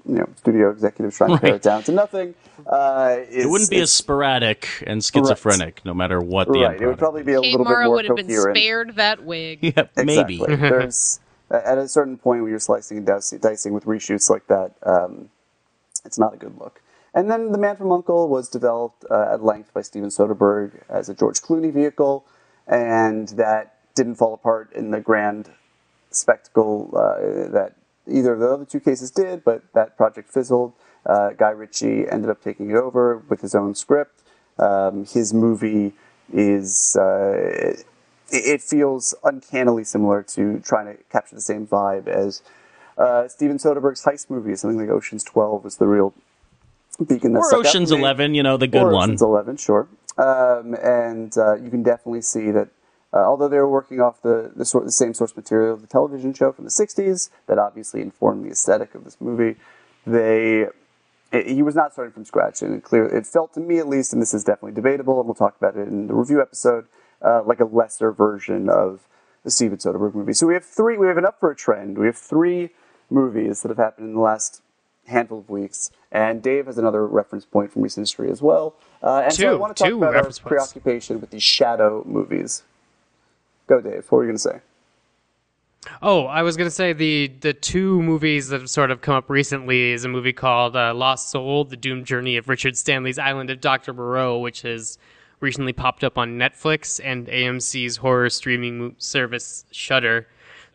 [0.08, 2.34] you know, studio executives trying to pare it down to nothing.
[2.66, 6.74] Uh, It wouldn't be as sporadic and schizophrenic, no matter what the right.
[6.74, 8.96] end It would probably be a Kate little bit Mara more would have been spared
[8.96, 9.60] that wig.
[9.78, 10.42] Yeah, maybe.
[10.42, 10.56] Exactly.
[10.56, 11.20] There's
[11.52, 15.30] at a certain point when you're slicing and dicing, dicing with reshoots like that, um,
[16.06, 16.82] it's not a good look.
[17.20, 21.10] And then The Man from Uncle was developed uh, at length by Steven Soderbergh as
[21.10, 22.26] a George Clooney vehicle,
[22.66, 25.52] and that didn't fall apart in the grand
[26.12, 27.74] spectacle uh, that
[28.08, 30.72] either of the other two cases did, but that project fizzled.
[31.06, 34.22] Uh, Guy Ritchie ended up taking it over with his own script.
[34.58, 35.96] Um, his movie
[36.32, 37.86] is uh, it,
[38.30, 42.42] it feels uncannily similar to trying to capture the same vibe as
[42.98, 44.56] uh, Steven Soderbergh's heist movie.
[44.56, 46.14] Something like Ocean's Twelve was the real
[47.06, 47.92] beacon Or Ocean's.
[47.92, 49.10] Eleven, you know, the good Or one.
[49.10, 49.88] Ocean's Eleven, sure.
[50.18, 52.70] Um, and uh, you can definitely see that,
[53.14, 55.88] uh, although they were working off the the, sort, the same source material, of the
[55.88, 59.58] television show from the '60s that obviously informed the aesthetic of this movie,
[60.06, 60.68] they
[61.32, 63.88] it, he was not starting from scratch, and it clear it felt to me at
[63.88, 66.86] least, and this is definitely debatable, and we'll talk about it in the review episode,
[67.22, 69.08] uh, like a lesser version of
[69.44, 70.34] the Steven Soderbergh movie.
[70.34, 70.98] So we have three.
[70.98, 71.98] We have an up for a trend.
[71.98, 72.72] We have three
[73.10, 74.62] movies that have happened in the last
[75.10, 78.76] handful of weeks, and Dave has another reference point from recent history as well.
[79.02, 80.40] Uh, and so I want to talk about our points.
[80.40, 82.64] preoccupation with these shadow movies.
[83.68, 84.06] Go, Dave.
[84.10, 84.62] What were you going to say?
[86.02, 89.30] Oh, I was gonna say the the two movies that have sort of come up
[89.30, 93.50] recently is a movie called uh, Lost Soul: The Doomed Journey of Richard Stanley's Island
[93.50, 94.98] of Doctor Moreau, which has
[95.40, 100.28] recently popped up on Netflix and AMC's horror streaming service Shudder.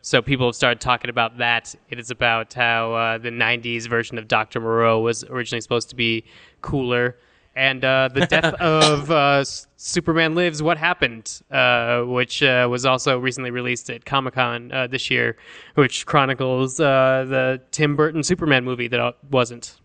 [0.05, 1.73] So people have started talking about that.
[1.89, 5.95] It is about how uh, the '90s version of Doctor Moreau was originally supposed to
[5.95, 6.25] be
[6.61, 7.17] cooler,
[7.55, 9.43] and uh, the death of uh,
[9.77, 14.85] Superman Lives: What Happened, uh, which uh, was also recently released at Comic Con uh,
[14.85, 15.37] this year,
[15.73, 19.81] which chronicles uh, the Tim Burton Superman movie that uh, wasn't.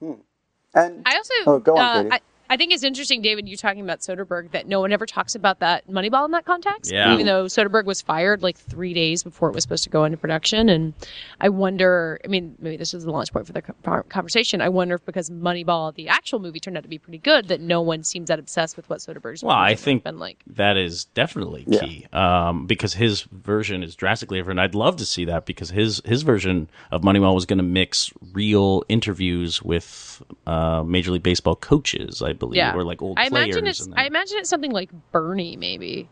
[0.00, 3.82] And I also, Oh, go on, uh, I, I think it's interesting, David, you talking
[3.82, 6.90] about Soderbergh, that no one ever talks about that Moneyball in that context.
[6.90, 7.12] Yeah.
[7.12, 10.16] Even though Soderbergh was fired like three days before it was supposed to go into
[10.16, 10.68] production.
[10.68, 10.94] And
[11.40, 13.62] I wonder, I mean, maybe this is the launch point for the
[14.08, 14.60] conversation.
[14.62, 17.60] I wonder if because Moneyball, the actual movie, turned out to be pretty good, that
[17.60, 20.42] no one seems that obsessed with what Soderbergh's Well, I version think been like.
[20.46, 21.80] that is definitely Yeah.
[21.80, 24.60] key um, because his version is drastically different.
[24.60, 28.10] I'd love to see that because his his version of Moneyball was going to mix
[28.32, 32.74] real interviews with uh, Major League Baseball coaches, I believe, Yeah.
[32.74, 33.46] or like old I players.
[33.56, 36.08] imagine it's and I imagine it's something like Bernie, maybe.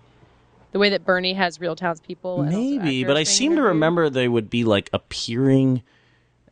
[0.73, 2.43] The way that Bernie has real townspeople.
[2.43, 3.69] Maybe, but I seem to interviewed.
[3.75, 5.83] remember they would be like appearing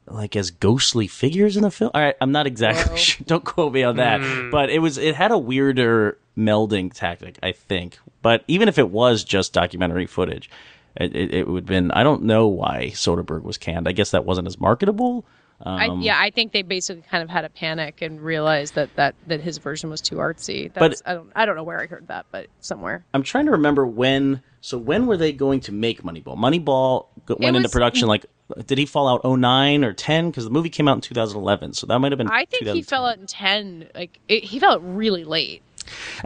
[0.07, 1.91] like as ghostly figures in the film.
[1.95, 2.97] All right, I'm not exactly Whoa.
[2.97, 3.25] sure.
[3.27, 4.21] Don't quote me on that.
[4.23, 4.51] Hmm.
[4.51, 7.99] But it was it had a weirder melding tactic, I think.
[8.23, 10.49] But even if it was just documentary footage,
[10.97, 11.91] it, it, it would have been.
[11.91, 13.89] I don't know why Soderbergh was canned.
[13.89, 15.25] I guess that wasn't as marketable.
[15.65, 18.95] I, Um, yeah, I think they basically kind of had a panic and realized that
[18.97, 20.73] that, that his version was too artsy.
[20.73, 23.05] That's, I don't I don't know where I heard that, but somewhere.
[23.15, 24.43] I'm trying to remember when.
[24.61, 26.37] So when were they going to make Moneyball?
[26.37, 28.27] Moneyball go- went into production like.
[28.67, 30.31] Did he fall out 09 or 10?
[30.31, 32.29] Because the movie came out in 2011, so that might have been.
[32.29, 33.89] I think he fell out in ten.
[33.95, 35.63] Like it, he fell out really late.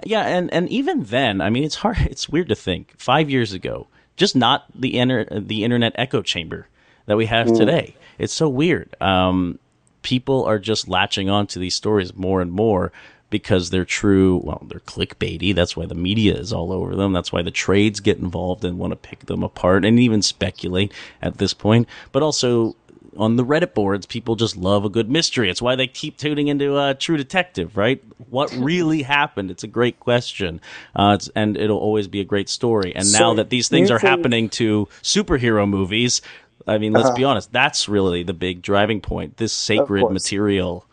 [0.05, 1.99] Yeah, and and even then, I mean, it's hard.
[2.11, 6.67] It's weird to think five years ago, just not the inter, the internet echo chamber
[7.09, 7.97] that we have today.
[8.19, 8.95] It's so weird.
[9.01, 9.59] Um,
[10.03, 12.93] people are just latching on to these stories more and more
[13.31, 14.41] because they're true.
[14.45, 15.55] Well, they're clickbaity.
[15.55, 17.13] That's why the media is all over them.
[17.13, 20.93] That's why the trades get involved and want to pick them apart and even speculate
[21.23, 21.89] at this point.
[22.13, 22.77] But also
[23.17, 25.51] on the Reddit boards, people just love a good mystery.
[25.51, 28.03] It's why they keep tuning into uh, True Detective, right?
[28.31, 29.51] What really happened?
[29.51, 30.61] It's a great question,
[30.95, 32.95] uh, and it'll always be a great story.
[32.95, 36.23] And now that these things are happening to superhero movies,
[36.67, 39.37] I mean, let's be honest, that's really the big driving point.
[39.37, 40.85] This sacred material.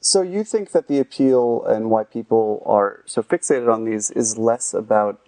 [0.00, 4.38] So you think that the appeal and why people are so fixated on these is
[4.38, 5.20] less about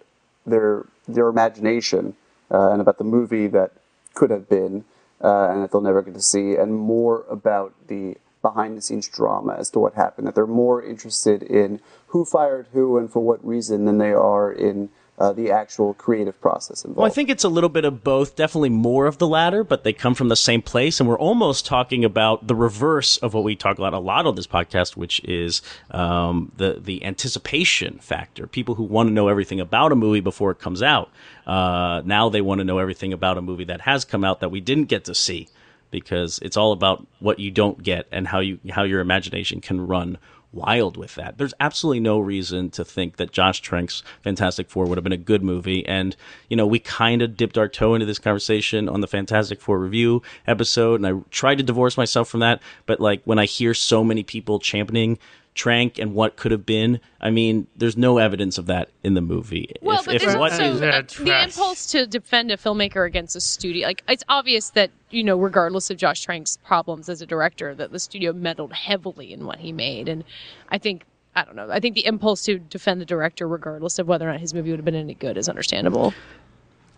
[0.45, 2.15] their their imagination
[2.51, 3.73] uh, and about the movie that
[4.13, 4.85] could have been
[5.21, 9.07] uh, and that they'll never get to see, and more about the behind the scenes
[9.07, 10.27] drama as to what happened.
[10.27, 14.51] That they're more interested in who fired who and for what reason than they are
[14.51, 16.97] in uh, the actual creative process involved.
[16.97, 18.35] Well, I think it's a little bit of both.
[18.35, 20.99] Definitely more of the latter, but they come from the same place.
[20.99, 24.35] And we're almost talking about the reverse of what we talk about a lot on
[24.35, 28.47] this podcast, which is um, the the anticipation factor.
[28.47, 31.09] People who want to know everything about a movie before it comes out.
[31.45, 34.49] Uh, now they want to know everything about a movie that has come out that
[34.49, 35.49] we didn't get to see,
[35.91, 39.85] because it's all about what you don't get and how you how your imagination can
[39.85, 40.17] run
[40.51, 41.37] wild with that.
[41.37, 45.17] There's absolutely no reason to think that Josh Trank's Fantastic Four would have been a
[45.17, 45.85] good movie.
[45.85, 46.15] And,
[46.49, 49.79] you know, we kind of dipped our toe into this conversation on the Fantastic Four
[49.79, 52.61] review episode, and I tried to divorce myself from that.
[52.85, 55.19] But, like, when I hear so many people championing
[55.59, 59.19] Trank and what could have been, I mean, there's no evidence of that in the
[59.21, 59.69] movie.
[59.81, 63.05] Well, If- but if there's what also is- uh, the impulse to defend a filmmaker
[63.05, 63.85] against a studio.
[63.87, 67.91] Like it's obvious that you know, regardless of Josh Trank's problems as a director, that
[67.91, 70.23] the studio meddled heavily in what he made, and
[70.69, 71.03] I think.
[71.35, 71.69] I don't know.
[71.69, 74.71] I think the impulse to defend the director, regardless of whether or not his movie
[74.71, 76.13] would have been any good, is understandable.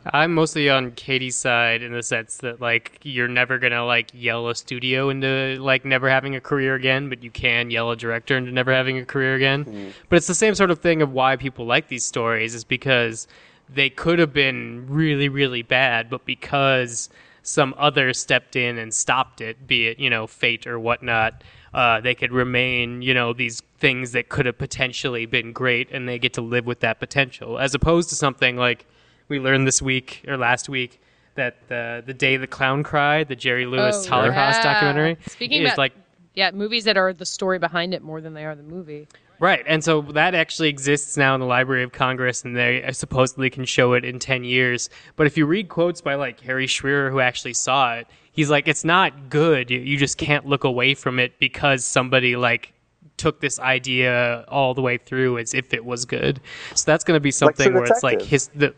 [0.05, 4.49] I'm mostly on Katey's side in the sense that like you're never gonna like yell
[4.49, 8.35] a studio into like never having a career again, but you can yell a director
[8.35, 9.93] into never having a career again.
[10.09, 13.27] But it's the same sort of thing of why people like these stories is because
[13.69, 17.09] they could have been really, really bad, but because
[17.43, 22.01] some other stepped in and stopped it, be it, you know, fate or whatnot, uh,
[22.01, 26.19] they could remain, you know, these things that could have potentially been great and they
[26.19, 27.57] get to live with that potential.
[27.57, 28.85] As opposed to something like
[29.31, 31.01] we learned this week or last week
[31.35, 34.73] that the the day the clown cried, the Jerry Lewis Oh, Holocaust yeah.
[34.73, 35.93] documentary, Speaking is about like
[36.35, 39.07] yeah, movies that are the story behind it more than they are the movie.
[39.39, 42.91] right, and so that actually exists now in the Library of Congress, and they uh,
[42.91, 44.89] supposedly can show it in ten years.
[45.15, 48.67] But if you read quotes by like Harry Shearer, who actually saw it, he's like,
[48.67, 49.71] it's not good.
[49.71, 52.73] You- You just can't look away from it because somebody like
[53.17, 56.39] took this idea all the way through as if it was good.
[56.75, 58.73] So that's going to be something True where it's like his the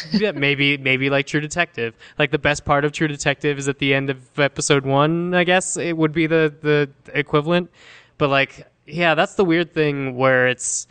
[0.12, 1.94] yeah, maybe maybe like True Detective.
[2.18, 5.34] Like the best part of True Detective is at the end of episode one.
[5.34, 7.70] I guess it would be the the equivalent.
[8.18, 10.86] But like, yeah, that's the weird thing where it's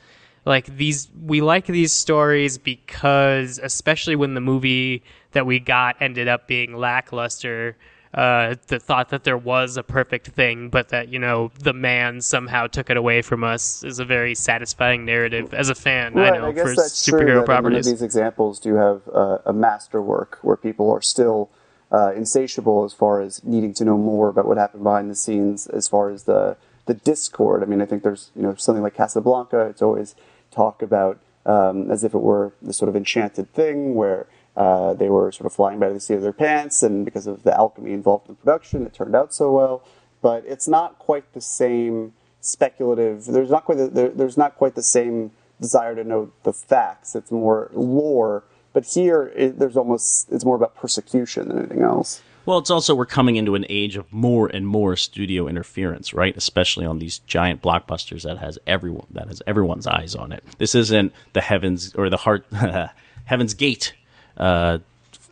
[0.46, 6.28] like these we like these stories because especially when the movie that we got ended
[6.28, 7.78] up being lackluster
[8.14, 12.20] uh, the thought that there was a perfect thing, but that you know the man
[12.20, 16.18] somehow took it away from us is a very satisfying narrative as a fan.
[16.20, 17.20] I know guess for that's true.
[17.22, 17.86] superhero that properties.
[17.86, 21.50] These examples do have uh, a masterwork where people are still
[21.90, 25.68] uh, insatiable as far as needing to know more about what happened behind the scenes,
[25.68, 27.64] as far as the the discord.
[27.64, 29.68] I mean, I think there's you know something like Casablanca.
[29.68, 30.16] It's always
[30.52, 34.28] talk about um, as if it were this sort of enchanted thing where.
[34.56, 37.44] Uh, they were sort of flying by the seat of their pants, and because of
[37.44, 39.84] the alchemy involved in production, it turned out so well.
[40.22, 43.26] But it's not quite the same speculative.
[43.26, 47.16] There's not quite the, there, there's not quite the same desire to know the facts.
[47.16, 48.44] It's more lore.
[48.74, 52.22] But here, it, there's almost it's more about persecution than anything else.
[52.46, 56.36] Well, it's also we're coming into an age of more and more studio interference, right?
[56.36, 60.44] Especially on these giant blockbusters that has everyone that has everyone's eyes on it.
[60.58, 62.46] This isn't the heavens or the heart
[63.26, 63.94] Heaven's Gate
[64.38, 64.80] uh,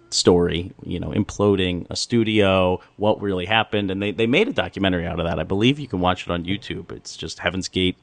[0.10, 5.06] story, you know, imploding a studio, what really happened, and they they made a documentary
[5.06, 5.40] out of that.
[5.40, 6.92] I believe you can watch it on YouTube.
[6.92, 7.98] It's just Heaven's Gate,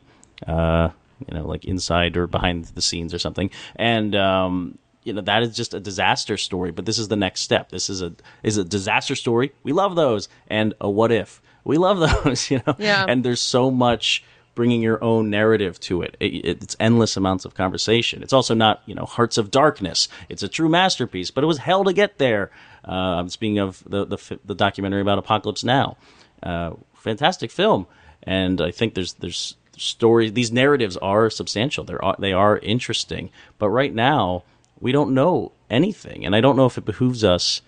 [0.47, 0.91] uh,
[1.27, 5.43] you know, like inside or behind the scenes or something, and um, you know that
[5.43, 6.71] is just a disaster story.
[6.71, 7.71] But this is the next step.
[7.71, 9.53] This is a is a disaster story.
[9.63, 11.41] We love those, and a what if.
[11.65, 12.77] We love those, you know.
[12.79, 13.05] Yeah.
[13.09, 14.23] And there's so much
[14.57, 16.17] bringing your own narrative to it.
[16.19, 16.63] it.
[16.63, 18.25] It's endless amounts of conversation.
[18.25, 20.09] It's also not, you know, Hearts of Darkness.
[20.29, 22.51] It's a true masterpiece, but it was hell to get there.
[22.89, 22.91] Uh,
[23.21, 25.97] I'm speaking of the, the the documentary about Apocalypse Now.
[26.43, 27.87] Uh, fantastic film,
[28.25, 30.33] and I think there's there's stories.
[30.33, 31.85] These narratives are substantial.
[31.85, 34.43] They're are- they are interesting, but right now
[34.81, 37.61] we don't know anything, and I don't know if it behooves us,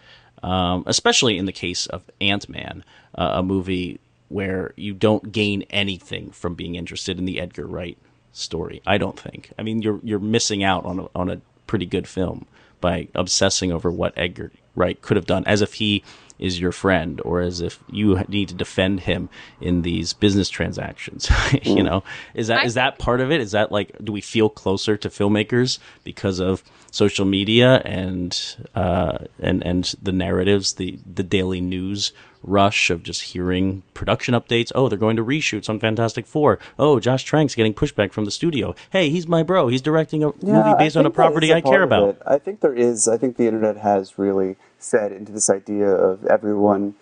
[0.42, 5.62] um, especially in the case of Ant Man, uh, a movie where you don't gain
[5.70, 7.98] anything from being interested in the Edgar Wright
[8.32, 8.82] story.
[8.86, 9.52] I don't think.
[9.58, 12.46] I mean, you're you're missing out on a, on a pretty good film
[12.80, 16.04] by obsessing over what Edgar Wright could have done, as if he
[16.38, 19.28] is your friend, or as if you need to defend him
[19.60, 21.28] in these business transactions.
[21.52, 21.84] you mm.
[21.84, 23.40] know, is that I is that part of it?
[23.40, 29.18] Is that like, do we feel closer to filmmakers because of social media and uh,
[29.38, 34.70] and and the narratives, the the daily news rush of just hearing production updates.
[34.74, 36.58] Oh, they're going to reshoots on Fantastic Four.
[36.78, 38.74] Oh, Josh Trank's getting pushback from the studio.
[38.90, 39.68] Hey, he's my bro.
[39.68, 42.08] He's directing a movie based on a think that is property I care about.
[42.10, 42.22] it.
[42.26, 43.08] I think there is.
[43.08, 46.94] I think the internet has really fed into this idea of everyone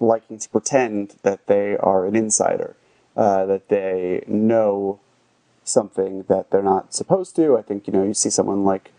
[0.00, 2.76] liking to pretend that they are an insider,
[3.16, 5.00] uh, that they know
[5.64, 7.58] something that they're not supposed to.
[7.58, 8.92] I think you know you see someone like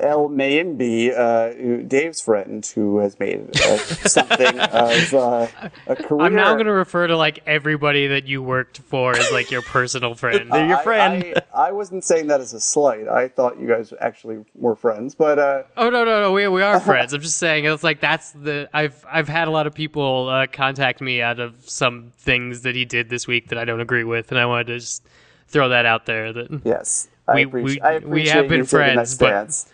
[0.00, 5.46] El Mayimbe, uh, Dave's friend, who has made uh, something of uh,
[5.86, 6.20] a career.
[6.22, 9.62] I'm now going to refer to like everybody that you worked for as like your
[9.62, 10.50] personal friend.
[10.52, 11.42] They're your friend.
[11.54, 13.08] I, I wasn't saying that as a slight.
[13.08, 16.62] I thought you guys actually were friends, but uh, Oh no no no we we
[16.62, 17.12] are friends.
[17.12, 20.46] I'm just saying it's like that's the I've I've had a lot of people uh,
[20.46, 24.04] contact me out of some things that he did this week that I don't agree
[24.04, 25.02] with, and I wanted to just
[25.48, 26.32] throw that out there.
[26.32, 29.64] That yes, I, We- appreci- we- I we have been you that friends, but-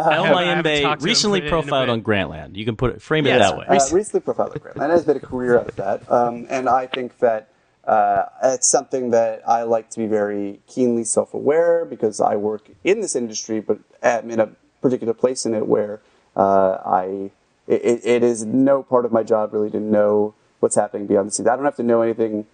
[0.00, 0.06] stance.
[0.06, 2.56] El I haven't Mayimbe talked to him recently profiled on Grantland.
[2.56, 3.66] You can put it, frame it that way.
[3.66, 6.86] uh, recently profiled on Grantland has made a career out of that, um, and I
[6.86, 7.48] think that
[7.84, 13.00] uh, it's something that I like to be very keenly self-aware because I work in
[13.00, 16.00] this industry, but am in a particular place in it where
[16.36, 17.30] uh, I
[17.66, 21.32] it, it is no part of my job really to know what's happening beyond the
[21.32, 21.48] scenes.
[21.48, 22.46] I don't have to know anything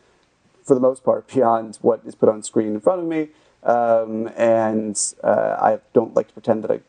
[0.62, 3.28] for the most part beyond what is put on screen in front of me,
[3.64, 6.80] um, and uh, I don't like to pretend that I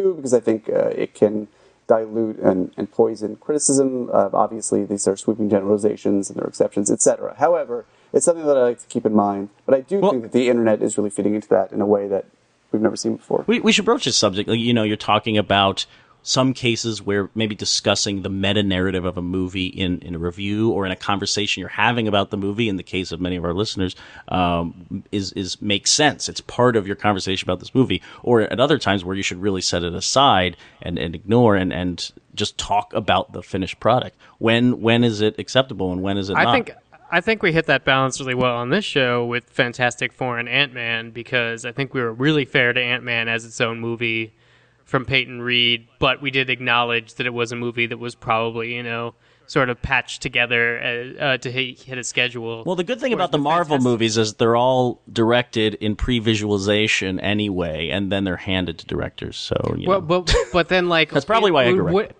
[0.00, 1.48] do because I think uh, it can
[1.86, 4.08] dilute and, and poison criticism.
[4.12, 7.34] Uh, obviously, these are sweeping generalizations and there are exceptions, etc.
[7.38, 9.48] However, it's something that I like to keep in mind.
[9.66, 11.86] But I do Well- think that the internet is really fitting into that in a
[11.86, 12.24] way that
[12.72, 13.44] we've never seen before.
[13.46, 14.48] We, we should broach this subject.
[14.48, 15.86] Like, You know, you're talking about
[16.26, 20.70] some cases where maybe discussing the meta narrative of a movie in, in a review
[20.70, 23.44] or in a conversation you're having about the movie, in the case of many of
[23.44, 23.94] our listeners,
[24.28, 26.30] um, is is makes sense.
[26.30, 28.00] It's part of your conversation about this movie.
[28.22, 31.74] Or at other times where you should really set it aside and, and ignore and,
[31.74, 34.16] and just talk about the finished product.
[34.38, 36.52] When when is it acceptable and when is it I not?
[36.54, 36.70] think
[37.12, 40.48] I think we hit that balance really well on this show with Fantastic Four and
[40.48, 43.78] Ant Man because I think we were really fair to Ant Man as its own
[43.78, 44.32] movie
[44.84, 48.74] from Peyton Reed, but we did acknowledge that it was a movie that was probably
[48.74, 49.14] you know
[49.46, 50.78] sort of patched together
[51.20, 52.64] uh, uh, to hit, hit a schedule.
[52.64, 57.20] Well, the good thing about the Marvel Fantastic- movies is they're all directed in pre-visualization
[57.20, 59.36] anyway, and then they're handed to directors.
[59.36, 60.22] So, you Well, know.
[60.22, 62.16] but but then like That's probably why I would- corrected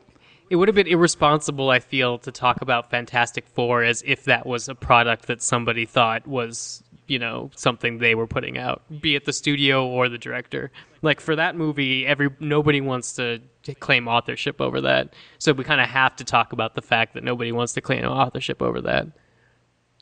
[0.50, 4.44] It would have been irresponsible, I feel, to talk about Fantastic Four as if that
[4.46, 9.14] was a product that somebody thought was, you know, something they were putting out, be
[9.14, 10.70] it the studio or the director.
[11.02, 15.64] Like for that movie, every nobody wants to, to claim authorship over that, so we
[15.64, 18.80] kind of have to talk about the fact that nobody wants to claim authorship over
[18.82, 19.08] that.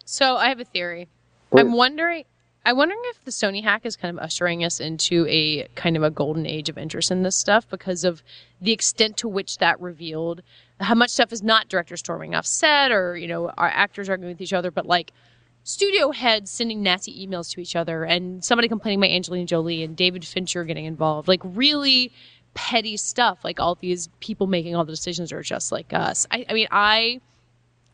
[0.05, 1.09] So I have a theory.
[1.51, 1.61] Please.
[1.61, 2.25] I'm wondering.
[2.65, 6.05] I'm wondering if the Sony hack is kind of ushering us into a kind of
[6.05, 8.23] a golden age of interest in this stuff because of
[8.61, 10.43] the extent to which that revealed
[10.79, 14.33] how much stuff is not director storming off set or you know our actors arguing
[14.33, 15.13] with each other, but like
[15.65, 19.97] studio heads sending nasty emails to each other and somebody complaining about Angelina Jolie and
[19.97, 22.13] David Fincher getting involved, like really
[22.55, 23.45] petty stuff.
[23.45, 26.27] Like all these people making all the decisions are just like us.
[26.31, 27.21] I, I mean, I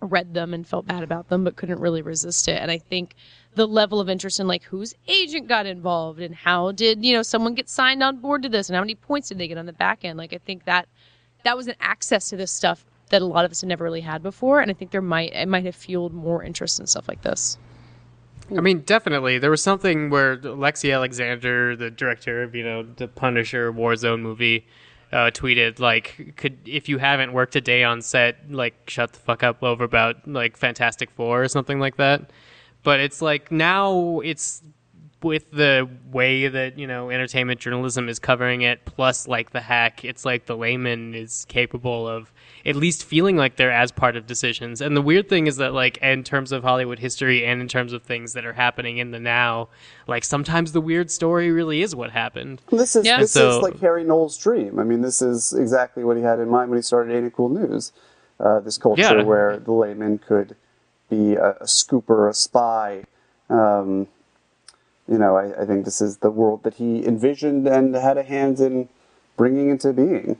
[0.01, 2.61] read them and felt bad about them, but couldn't really resist it.
[2.61, 3.15] And I think
[3.55, 7.23] the level of interest in like whose agent got involved and how did you know
[7.23, 9.67] someone get signed on board to this and how many points did they get on
[9.67, 10.17] the back end?
[10.17, 10.89] Like I think that
[11.45, 14.01] that was an access to this stuff that a lot of us had never really
[14.01, 17.09] had before, and I think there might it might have fueled more interest in stuff
[17.09, 17.59] like this.
[18.57, 19.39] I mean, definitely.
[19.39, 24.67] There was something where Lexi Alexander, the director of you know the Punisher Warzone movie,
[25.13, 29.19] uh, tweeted like, "Could if you haven't worked a day on set, like shut the
[29.19, 32.31] fuck up over about like Fantastic Four or something like that."
[32.83, 34.63] But it's like now it's
[35.23, 40.05] with the way that you know entertainment journalism is covering it, plus like the hack,
[40.05, 42.33] it's like the layman is capable of
[42.67, 44.81] at least feeling like they're as part of decisions.
[44.81, 47.93] And the weird thing is that like in terms of Hollywood history and in terms
[47.93, 49.69] of things that are happening in the now,
[50.07, 52.61] like sometimes the weird story really is what happened.
[52.71, 53.21] This is Yeah.
[53.21, 54.79] this So- is like Harry Knowles' dream.
[54.79, 57.33] I mean, this is exactly what he had in mind when he started Ain't It
[57.33, 57.93] Cool News.
[58.41, 59.23] Uh, this culture Yeah.
[59.25, 60.55] where the layman could
[61.11, 63.05] be a, a scooper, a spy.
[63.51, 64.07] Um,
[65.09, 68.23] you know, I, I think this is the world that he envisioned and had a
[68.23, 68.89] hand in
[69.37, 70.37] bringing into being.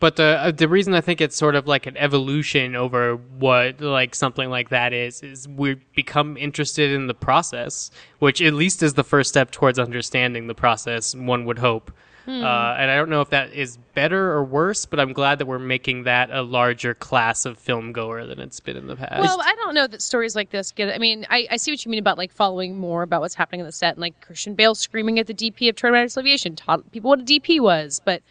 [0.00, 3.82] But the uh, the reason I think it's sort of like an evolution over what
[3.82, 8.82] like something like that is is we become interested in the process, which at least
[8.82, 11.14] is the first step towards understanding the process.
[11.14, 11.92] One would hope,
[12.26, 15.46] uh, and I don't know if that is better or worse, but I'm glad that
[15.46, 19.20] we're making that a larger class of film goer than it's been in the past.
[19.20, 20.94] Well, I don't know that stories like this get.
[20.94, 23.60] I mean, I, I see what you mean about like following more about what's happening
[23.60, 26.90] on the set and like Christian Bale screaming at the DP of Terminator Salvation, taught
[26.92, 28.22] people what a DP was, but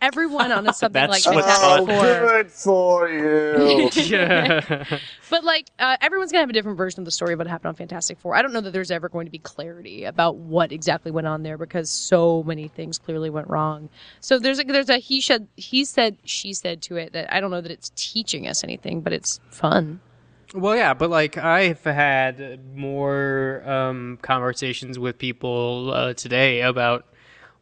[0.00, 3.90] everyone on a something like That's what's Fantastic good for you.
[3.94, 4.84] yeah.
[5.30, 7.68] But like uh, everyone's gonna have a different version of the story of what happened
[7.68, 8.34] on Fantastic Four.
[8.34, 11.42] I don't know that there's ever going to be clarity about what exactly went on
[11.42, 13.88] there because so many things clearly went wrong.
[14.20, 17.40] So there's a, there's a he said he said she said to it that I
[17.40, 20.00] don't know that it's teaching us anything, but it's fun.
[20.54, 27.04] Well, yeah, but like I've had more um, conversations with people uh, today about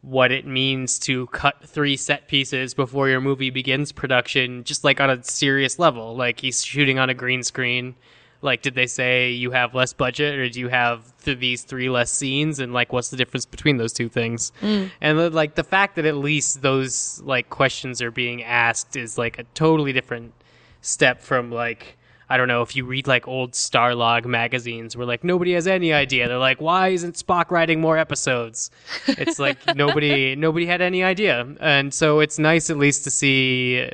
[0.06, 5.00] what it means to cut three set pieces before your movie begins production, just like
[5.00, 6.14] on a serious level.
[6.14, 7.96] Like he's shooting on a green screen.
[8.40, 11.90] Like, did they say you have less budget, or do you have th- these three
[11.90, 12.60] less scenes?
[12.60, 14.52] And like, what's the difference between those two things?
[14.62, 14.90] Mm.
[15.00, 19.40] And like the fact that at least those like questions are being asked is like
[19.40, 20.34] a totally different
[20.82, 21.95] step from like
[22.28, 25.92] I don't know if you read like old Starlog magazines where like nobody has any
[25.92, 26.28] idea.
[26.28, 28.70] They're like, why isn't Spock writing more episodes?
[29.06, 33.88] It's like nobody nobody had any idea, and so it's nice at least to see.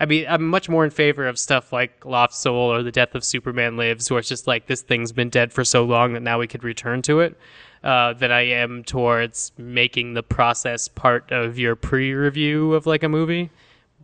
[0.00, 3.16] I mean, I'm much more in favor of stuff like Lost Soul or The Death
[3.16, 6.22] of Superman Lives, where it's just like this thing's been dead for so long that
[6.22, 7.36] now we could return to it.
[7.82, 13.08] Uh, than I am towards making the process part of your pre-review of like a
[13.08, 13.50] movie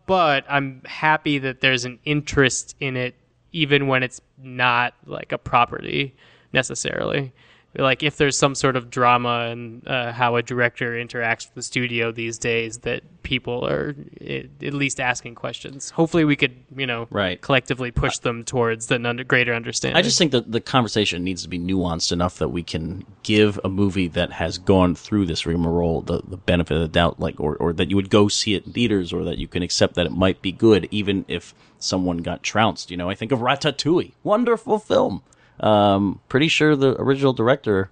[0.07, 3.15] but I'm happy that there's an interest in it,
[3.55, 6.15] even when it's not like a property
[6.53, 7.33] necessarily.
[7.77, 11.62] Like if there's some sort of drama and uh, how a director interacts with the
[11.62, 15.91] studio these days, that people are at least asking questions.
[15.91, 17.41] Hopefully, we could, you know, Right.
[17.41, 19.97] collectively push them towards an under, greater understanding.
[19.97, 23.59] I just think that the conversation needs to be nuanced enough that we can give
[23.64, 27.41] a movie that has gone through this rigmarole the, the benefit of the doubt, like,
[27.41, 29.95] or, or that you would go see it in theaters, or that you can accept
[29.95, 32.91] that it might be good, even if someone got trounced.
[32.91, 35.22] You know, I think of Ratatouille, wonderful film.
[35.61, 37.91] Um, pretty sure the original director,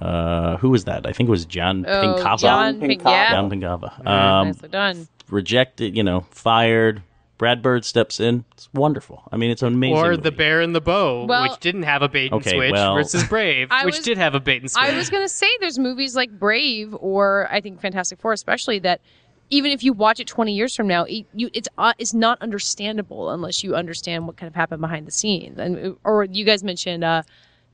[0.00, 1.06] uh, who was that?
[1.06, 2.38] I think it was John Oh, Pinkava.
[2.40, 3.30] John Pink, yeah.
[3.32, 4.06] John Pinkava.
[4.06, 5.08] Um, Nicely done.
[5.28, 7.02] rejected, you know, fired.
[7.36, 8.44] Brad Bird steps in.
[8.52, 9.24] It's wonderful.
[9.32, 9.96] I mean, it's an amazing.
[9.98, 10.22] or movie.
[10.22, 12.94] the Bear and the Bow, Well- which didn't have a bait and Okay, switch, well-
[12.94, 14.84] versus Brave, I which was- did have a bait and switch.
[14.84, 19.00] I was gonna say there's movies like Brave or I think Fantastic Four, especially that
[19.54, 22.42] even if you watch it 20 years from now, it, you, it's uh, it's not
[22.42, 25.58] understandable unless you understand what kind of happened behind the scenes.
[25.58, 27.22] And or you guys mentioned uh,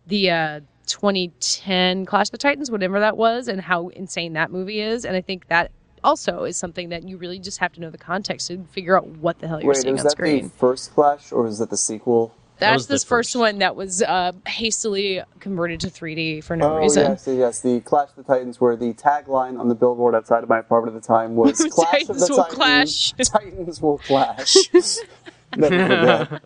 [0.07, 4.81] the uh, 2010 Clash of the Titans, whatever that was, and how insane that movie
[4.81, 5.07] is.
[5.07, 5.71] And I think that
[6.05, 9.07] also is something that you really just have to know the context to figure out
[9.07, 10.45] what the hell you're Wait, seeing on that screen.
[10.45, 12.35] the first Clash or was that the sequel?
[12.61, 13.41] That's was the this first first.
[13.41, 17.03] one that was uh, hastily converted to 3D for no Oh reason.
[17.13, 20.49] yes, yes, the Clash of the Titans, where the tagline on the billboard outside of
[20.49, 23.99] my apartment at the time was "Clash of Titans the will Titans, clash." Titans will
[23.99, 24.57] clash."
[25.57, 26.43] Never forget.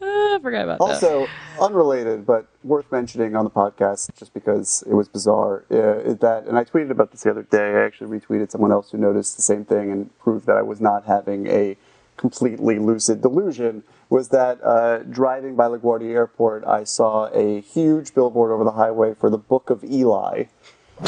[0.00, 0.84] I forgot about that.
[0.84, 1.26] Also,
[1.60, 6.46] unrelated but worth mentioning on the podcast, just because it was bizarre, uh, is that,
[6.46, 7.74] and I tweeted about this the other day.
[7.74, 10.80] I actually retweeted someone else who noticed the same thing and proved that I was
[10.80, 11.76] not having a
[12.16, 13.82] completely lucid delusion.
[14.08, 19.14] Was that uh, driving by LaGuardia Airport, I saw a huge billboard over the highway
[19.14, 20.44] for the Book of Eli.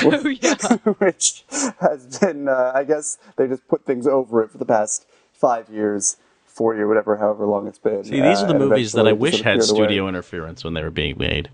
[0.05, 0.55] Oh, yeah.
[0.99, 1.45] which
[1.81, 5.71] has been, uh, I guess, they just put things over it for the past five
[5.71, 8.05] years, four year, whatever, however long it's been.
[8.05, 9.79] See, these Uh, are the movies that I wish had appeared away.
[9.87, 11.49] studio interference when they were being made.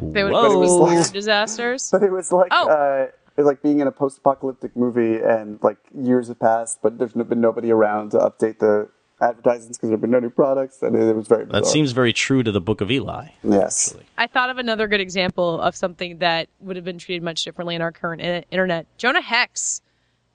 [0.00, 0.52] They would Whoa.
[0.52, 1.90] it was like disasters.
[1.92, 2.70] But it was like, Oh.
[2.70, 6.96] uh, it was like being in a post-apocalyptic movie, and like years have passed, but
[6.98, 8.88] there's been nobody around to update the
[9.20, 11.44] advertisements because there've been no new products, and it, it was very.
[11.44, 11.60] Bizarre.
[11.62, 13.28] That seems very true to the Book of Eli.
[13.42, 13.94] yes.
[14.16, 17.74] I thought of another good example of something that would have been treated much differently
[17.74, 18.86] in our current i- internet.
[18.98, 19.80] Jonah Hex.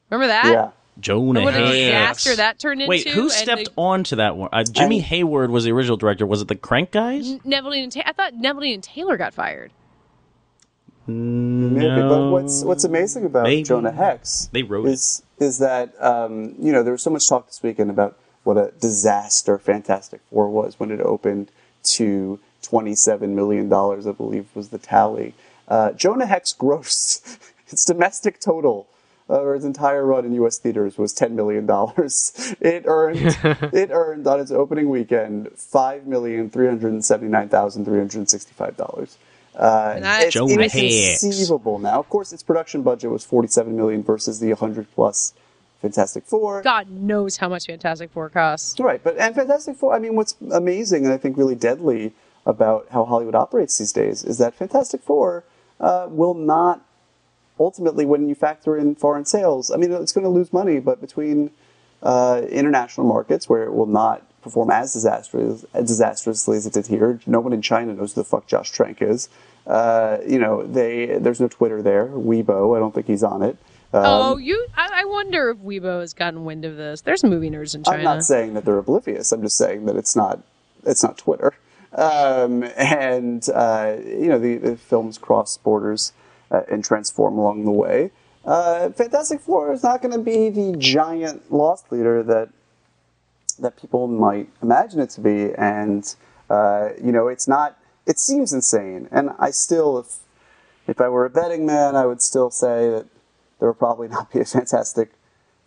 [0.09, 0.45] Remember that?
[0.51, 0.69] Yeah.
[0.99, 1.71] Jonah What a Hex.
[2.23, 2.89] disaster that turned into.
[2.89, 4.49] Wait, who stepped the- on to that one?
[4.53, 6.25] Uh, Jimmy And- Hayward was the original director.
[6.27, 7.35] Was it the Crank guys?
[7.39, 9.71] Neveldine and Ta- I thought Neveldine and Taylor got fired.
[11.05, 13.63] Maybe, but what's what's amazing about Maybe.
[13.63, 14.91] Jonah Hex They wrote it.
[14.93, 18.57] is is that um, you know there was so much talk this weekend about what
[18.57, 21.49] a disaster Fantastic Four was when it opened
[21.83, 25.33] to twenty seven million dollars, I believe was the tally.
[25.67, 27.21] Uh, Jonah Hex gross
[27.67, 28.87] its domestic total.
[29.29, 30.57] Uh, or its entire run in U.S.
[30.59, 32.33] theaters was ten million dollars.
[32.59, 33.19] It earned
[33.73, 38.29] it earned on its opening weekend five million three hundred seventy nine thousand three hundred
[38.29, 39.17] sixty five dollars.
[39.55, 40.75] Uh, That- it's Jonah Hex.
[40.75, 41.99] inconceivable now.
[42.01, 45.33] Of course, its production budget was 47 million versus the 100 plus
[45.83, 46.61] Fantastic Four.
[46.63, 48.79] God knows how much Fantastic Four costs.
[48.79, 49.93] Right, but and Fantastic Four.
[49.93, 52.13] I mean, what's amazing and I think really deadly
[52.45, 55.43] about how Hollywood operates these days is that Fantastic Four
[55.81, 56.85] uh, will not
[57.59, 61.01] ultimately, when you factor in foreign sales, I mean, it's going to lose money, but
[61.01, 61.51] between
[62.01, 66.87] uh, international markets where it will not perform as disastrous, as disastrously as it did
[66.87, 67.19] here.
[67.27, 69.29] No one in China knows who the fuck Josh Trank is.
[69.67, 72.07] Uh, you know, they there's no Twitter there.
[72.07, 73.57] Weibo, I don't think he's on it.
[73.93, 74.67] Um, oh, you!
[74.75, 77.01] I, I wonder if Weibo has gotten wind of this.
[77.01, 77.97] There's movie nerds in China.
[77.97, 79.31] I'm not saying that they're oblivious.
[79.31, 80.39] I'm just saying that it's not
[80.85, 81.53] it's not Twitter.
[81.93, 86.11] Um, and uh, you know the, the films cross borders
[86.49, 88.11] uh, and transform along the way.
[88.45, 92.49] Uh, Fantastic Four is not going to be the giant lost leader that
[93.59, 96.15] that people might imagine it to be, and
[96.49, 97.77] uh, you know it's not.
[98.05, 100.17] It seems insane, and I still, if
[100.87, 103.05] if I were a betting man, I would still say that
[103.63, 105.13] there will probably not be a Fantastic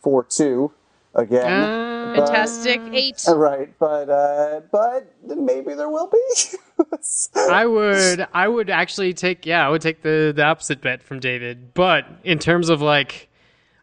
[0.01, 0.70] Four two
[1.14, 1.51] again.
[1.51, 3.24] Uh, but- Fantastic Eight.
[3.34, 6.84] Right, but uh, but maybe there will be.
[7.51, 11.20] I would I would actually take yeah I would take the the opposite bet from
[11.20, 11.72] David.
[11.72, 13.30] But in terms of like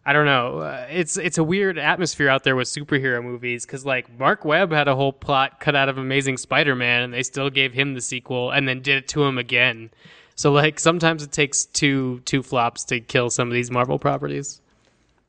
[0.05, 3.84] I don't know, uh, it's it's a weird atmosphere out there with superhero movies because
[3.84, 7.49] like Marc Webb had a whole plot cut out of Amazing Spider-Man and they still
[7.49, 9.89] gave him the sequel and then did it to him again.
[10.36, 14.62] So like sometimes it takes two two flops to kill some of these Marvel properties.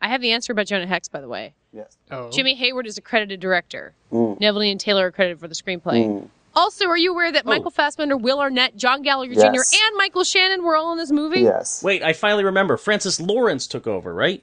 [0.00, 1.54] I have the answer about Jonah Hex, by the way.
[1.72, 1.96] yes.
[2.10, 3.94] Oh, Jimmy Hayward is a credited director.
[4.12, 4.38] Mm.
[4.40, 6.28] Neville and Taylor are credited for the screenplay.
[6.56, 9.42] Also, are you aware that Michael Fassbender, Will Arnett, John Gallagher Yes.
[9.42, 11.40] Jr., and Michael Shannon were all in this movie?
[11.40, 11.82] Yes.
[11.82, 12.76] Wait, I finally remember.
[12.76, 14.42] Francis Lawrence took over, right?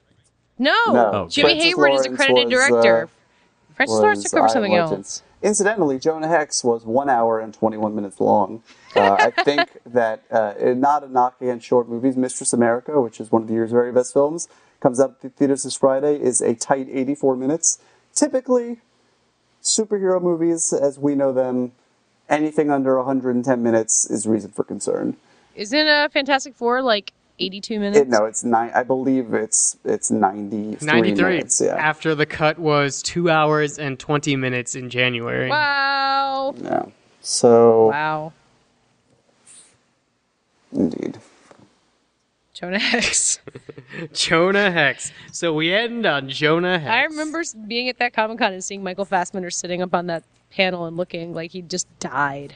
[0.59, 0.75] No.
[0.87, 1.27] No.
[1.29, 3.03] Jimmy Francis Hayward is a credited was, director.
[3.03, 4.93] uh, Francis Lawrence took over I something Legend.
[4.97, 5.23] else.
[5.41, 8.61] Incidentally, Jonah Hex was one hour and 21 minutes long.
[8.95, 13.31] Uh, I think that, uh, not a knock against short movies, Mistress America, which is
[13.31, 14.47] one of the year's very best films,
[14.79, 17.79] comes out to theaters this Friday, is a tight 84 minutes.
[18.13, 18.79] Typically,
[19.63, 21.71] superhero movies, as we know them,
[22.29, 25.17] anything under 110 minutes is reason for concern.
[25.55, 27.99] Isn't a Fantastic Four like 82 minutes?
[27.99, 28.71] It, no, it's nine.
[28.75, 31.61] I believe it's it's 93, 93 minutes.
[31.61, 31.75] Yeah.
[31.75, 35.49] after the cut was 2 hours and 20 minutes in January.
[35.49, 36.53] Wow.
[36.61, 36.85] yeah.
[37.21, 38.33] So Wow.
[40.73, 41.19] indeed.
[42.53, 43.39] Jonah Hex.
[44.13, 45.11] Jonah Hex.
[45.31, 46.91] So we end on Jonah Hex.
[46.91, 50.23] I remember being at that Comic Con and seeing Michael Fassbender sitting up on that
[50.51, 52.55] panel and looking like he just died.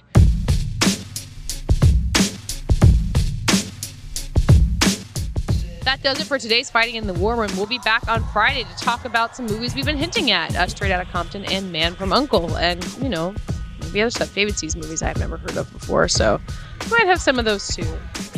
[5.86, 7.51] That does it for today's Fighting in the War Room.
[7.55, 10.65] We'll be back on Friday to talk about some movies we've been hinting at uh,
[10.65, 12.57] Straight Outta Compton and Man from Uncle.
[12.57, 13.36] And, you know,
[13.81, 14.33] maybe other stuff.
[14.33, 16.07] David sees movies I've never heard of before.
[16.07, 16.41] So
[16.86, 17.86] we might have some of those too.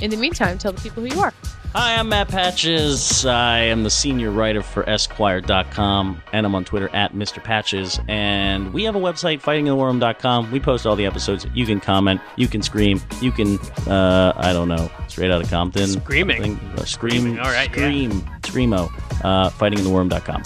[0.01, 1.33] In the meantime, tell the people who you are.
[1.79, 3.23] Hi, I'm Matt Patches.
[3.23, 7.43] I am the senior writer for Esquire.com, and I'm on Twitter at Mr.
[7.43, 7.99] Patches.
[8.07, 10.51] And we have a website, fightinginthewarroom.com.
[10.51, 11.45] We post all the episodes.
[11.53, 15.51] You can comment, you can scream, you can, uh, I don't know, straight out of
[15.51, 15.85] Compton.
[15.85, 16.55] Screaming.
[16.55, 17.75] uh, scream, Screaming, all right, yeah.
[17.75, 18.11] scream,
[18.41, 19.23] screamo.
[19.23, 20.43] Uh, fightinginthewarroom.com.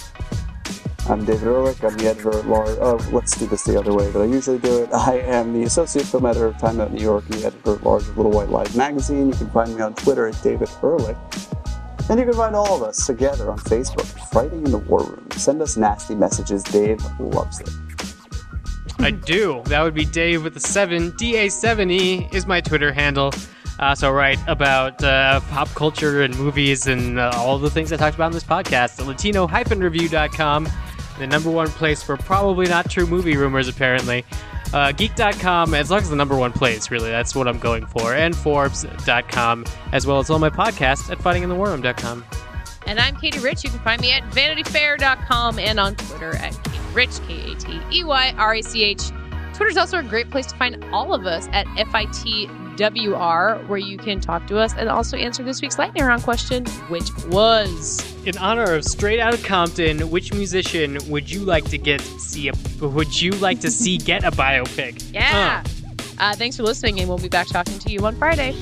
[1.08, 1.82] I'm David Ehrlich.
[1.82, 2.78] I'm the editor at large.
[2.80, 4.90] Oh, let's do this the other way, but I usually do it.
[4.94, 7.82] I am the associate film editor of Time Out New York and the editor at
[7.82, 9.28] large of Little White Lies magazine.
[9.28, 11.16] You can find me on Twitter at David Ehrlich.
[12.08, 15.26] And you can find all of us together on Facebook, Fighting in the War Room.
[15.32, 16.62] Send us nasty messages.
[16.62, 17.70] Dave loves it.
[18.98, 19.62] I do.
[19.66, 21.10] That would be Dave with the seven.
[21.12, 23.32] DA7E is my Twitter handle.
[23.78, 27.96] Uh, so write about uh, pop culture and movies and uh, all the things I
[27.96, 28.96] talked about in this podcast.
[28.96, 30.68] The Latino-review.com,
[31.18, 34.24] the number one place for probably not true movie rumors, apparently.
[34.72, 37.10] Uh, Geek.com, as long as the number one place, really.
[37.10, 38.14] That's what I'm going for.
[38.14, 42.24] And Forbes.com, as well as all my podcasts at fightinginthewarroom.com.
[42.86, 43.64] And I'm Katey Rich.
[43.64, 47.80] You can find me at vanityfair.com and on Twitter at Katey Rich, K A T
[47.92, 49.10] E Y R A C H.
[49.54, 51.66] Twitter's also a great place to find all of us at
[52.76, 56.64] FITWR, where you can talk to us and also answer this week's lightning round question,
[56.88, 58.00] which was.
[58.26, 62.52] In honor of Straight Outta Compton, which musician would you like to get see a
[62.80, 65.02] would you like to see get a biopic?
[65.12, 65.62] Yeah.
[66.18, 68.54] Uh, thanks for listening, and we'll be back talking to you on Friday.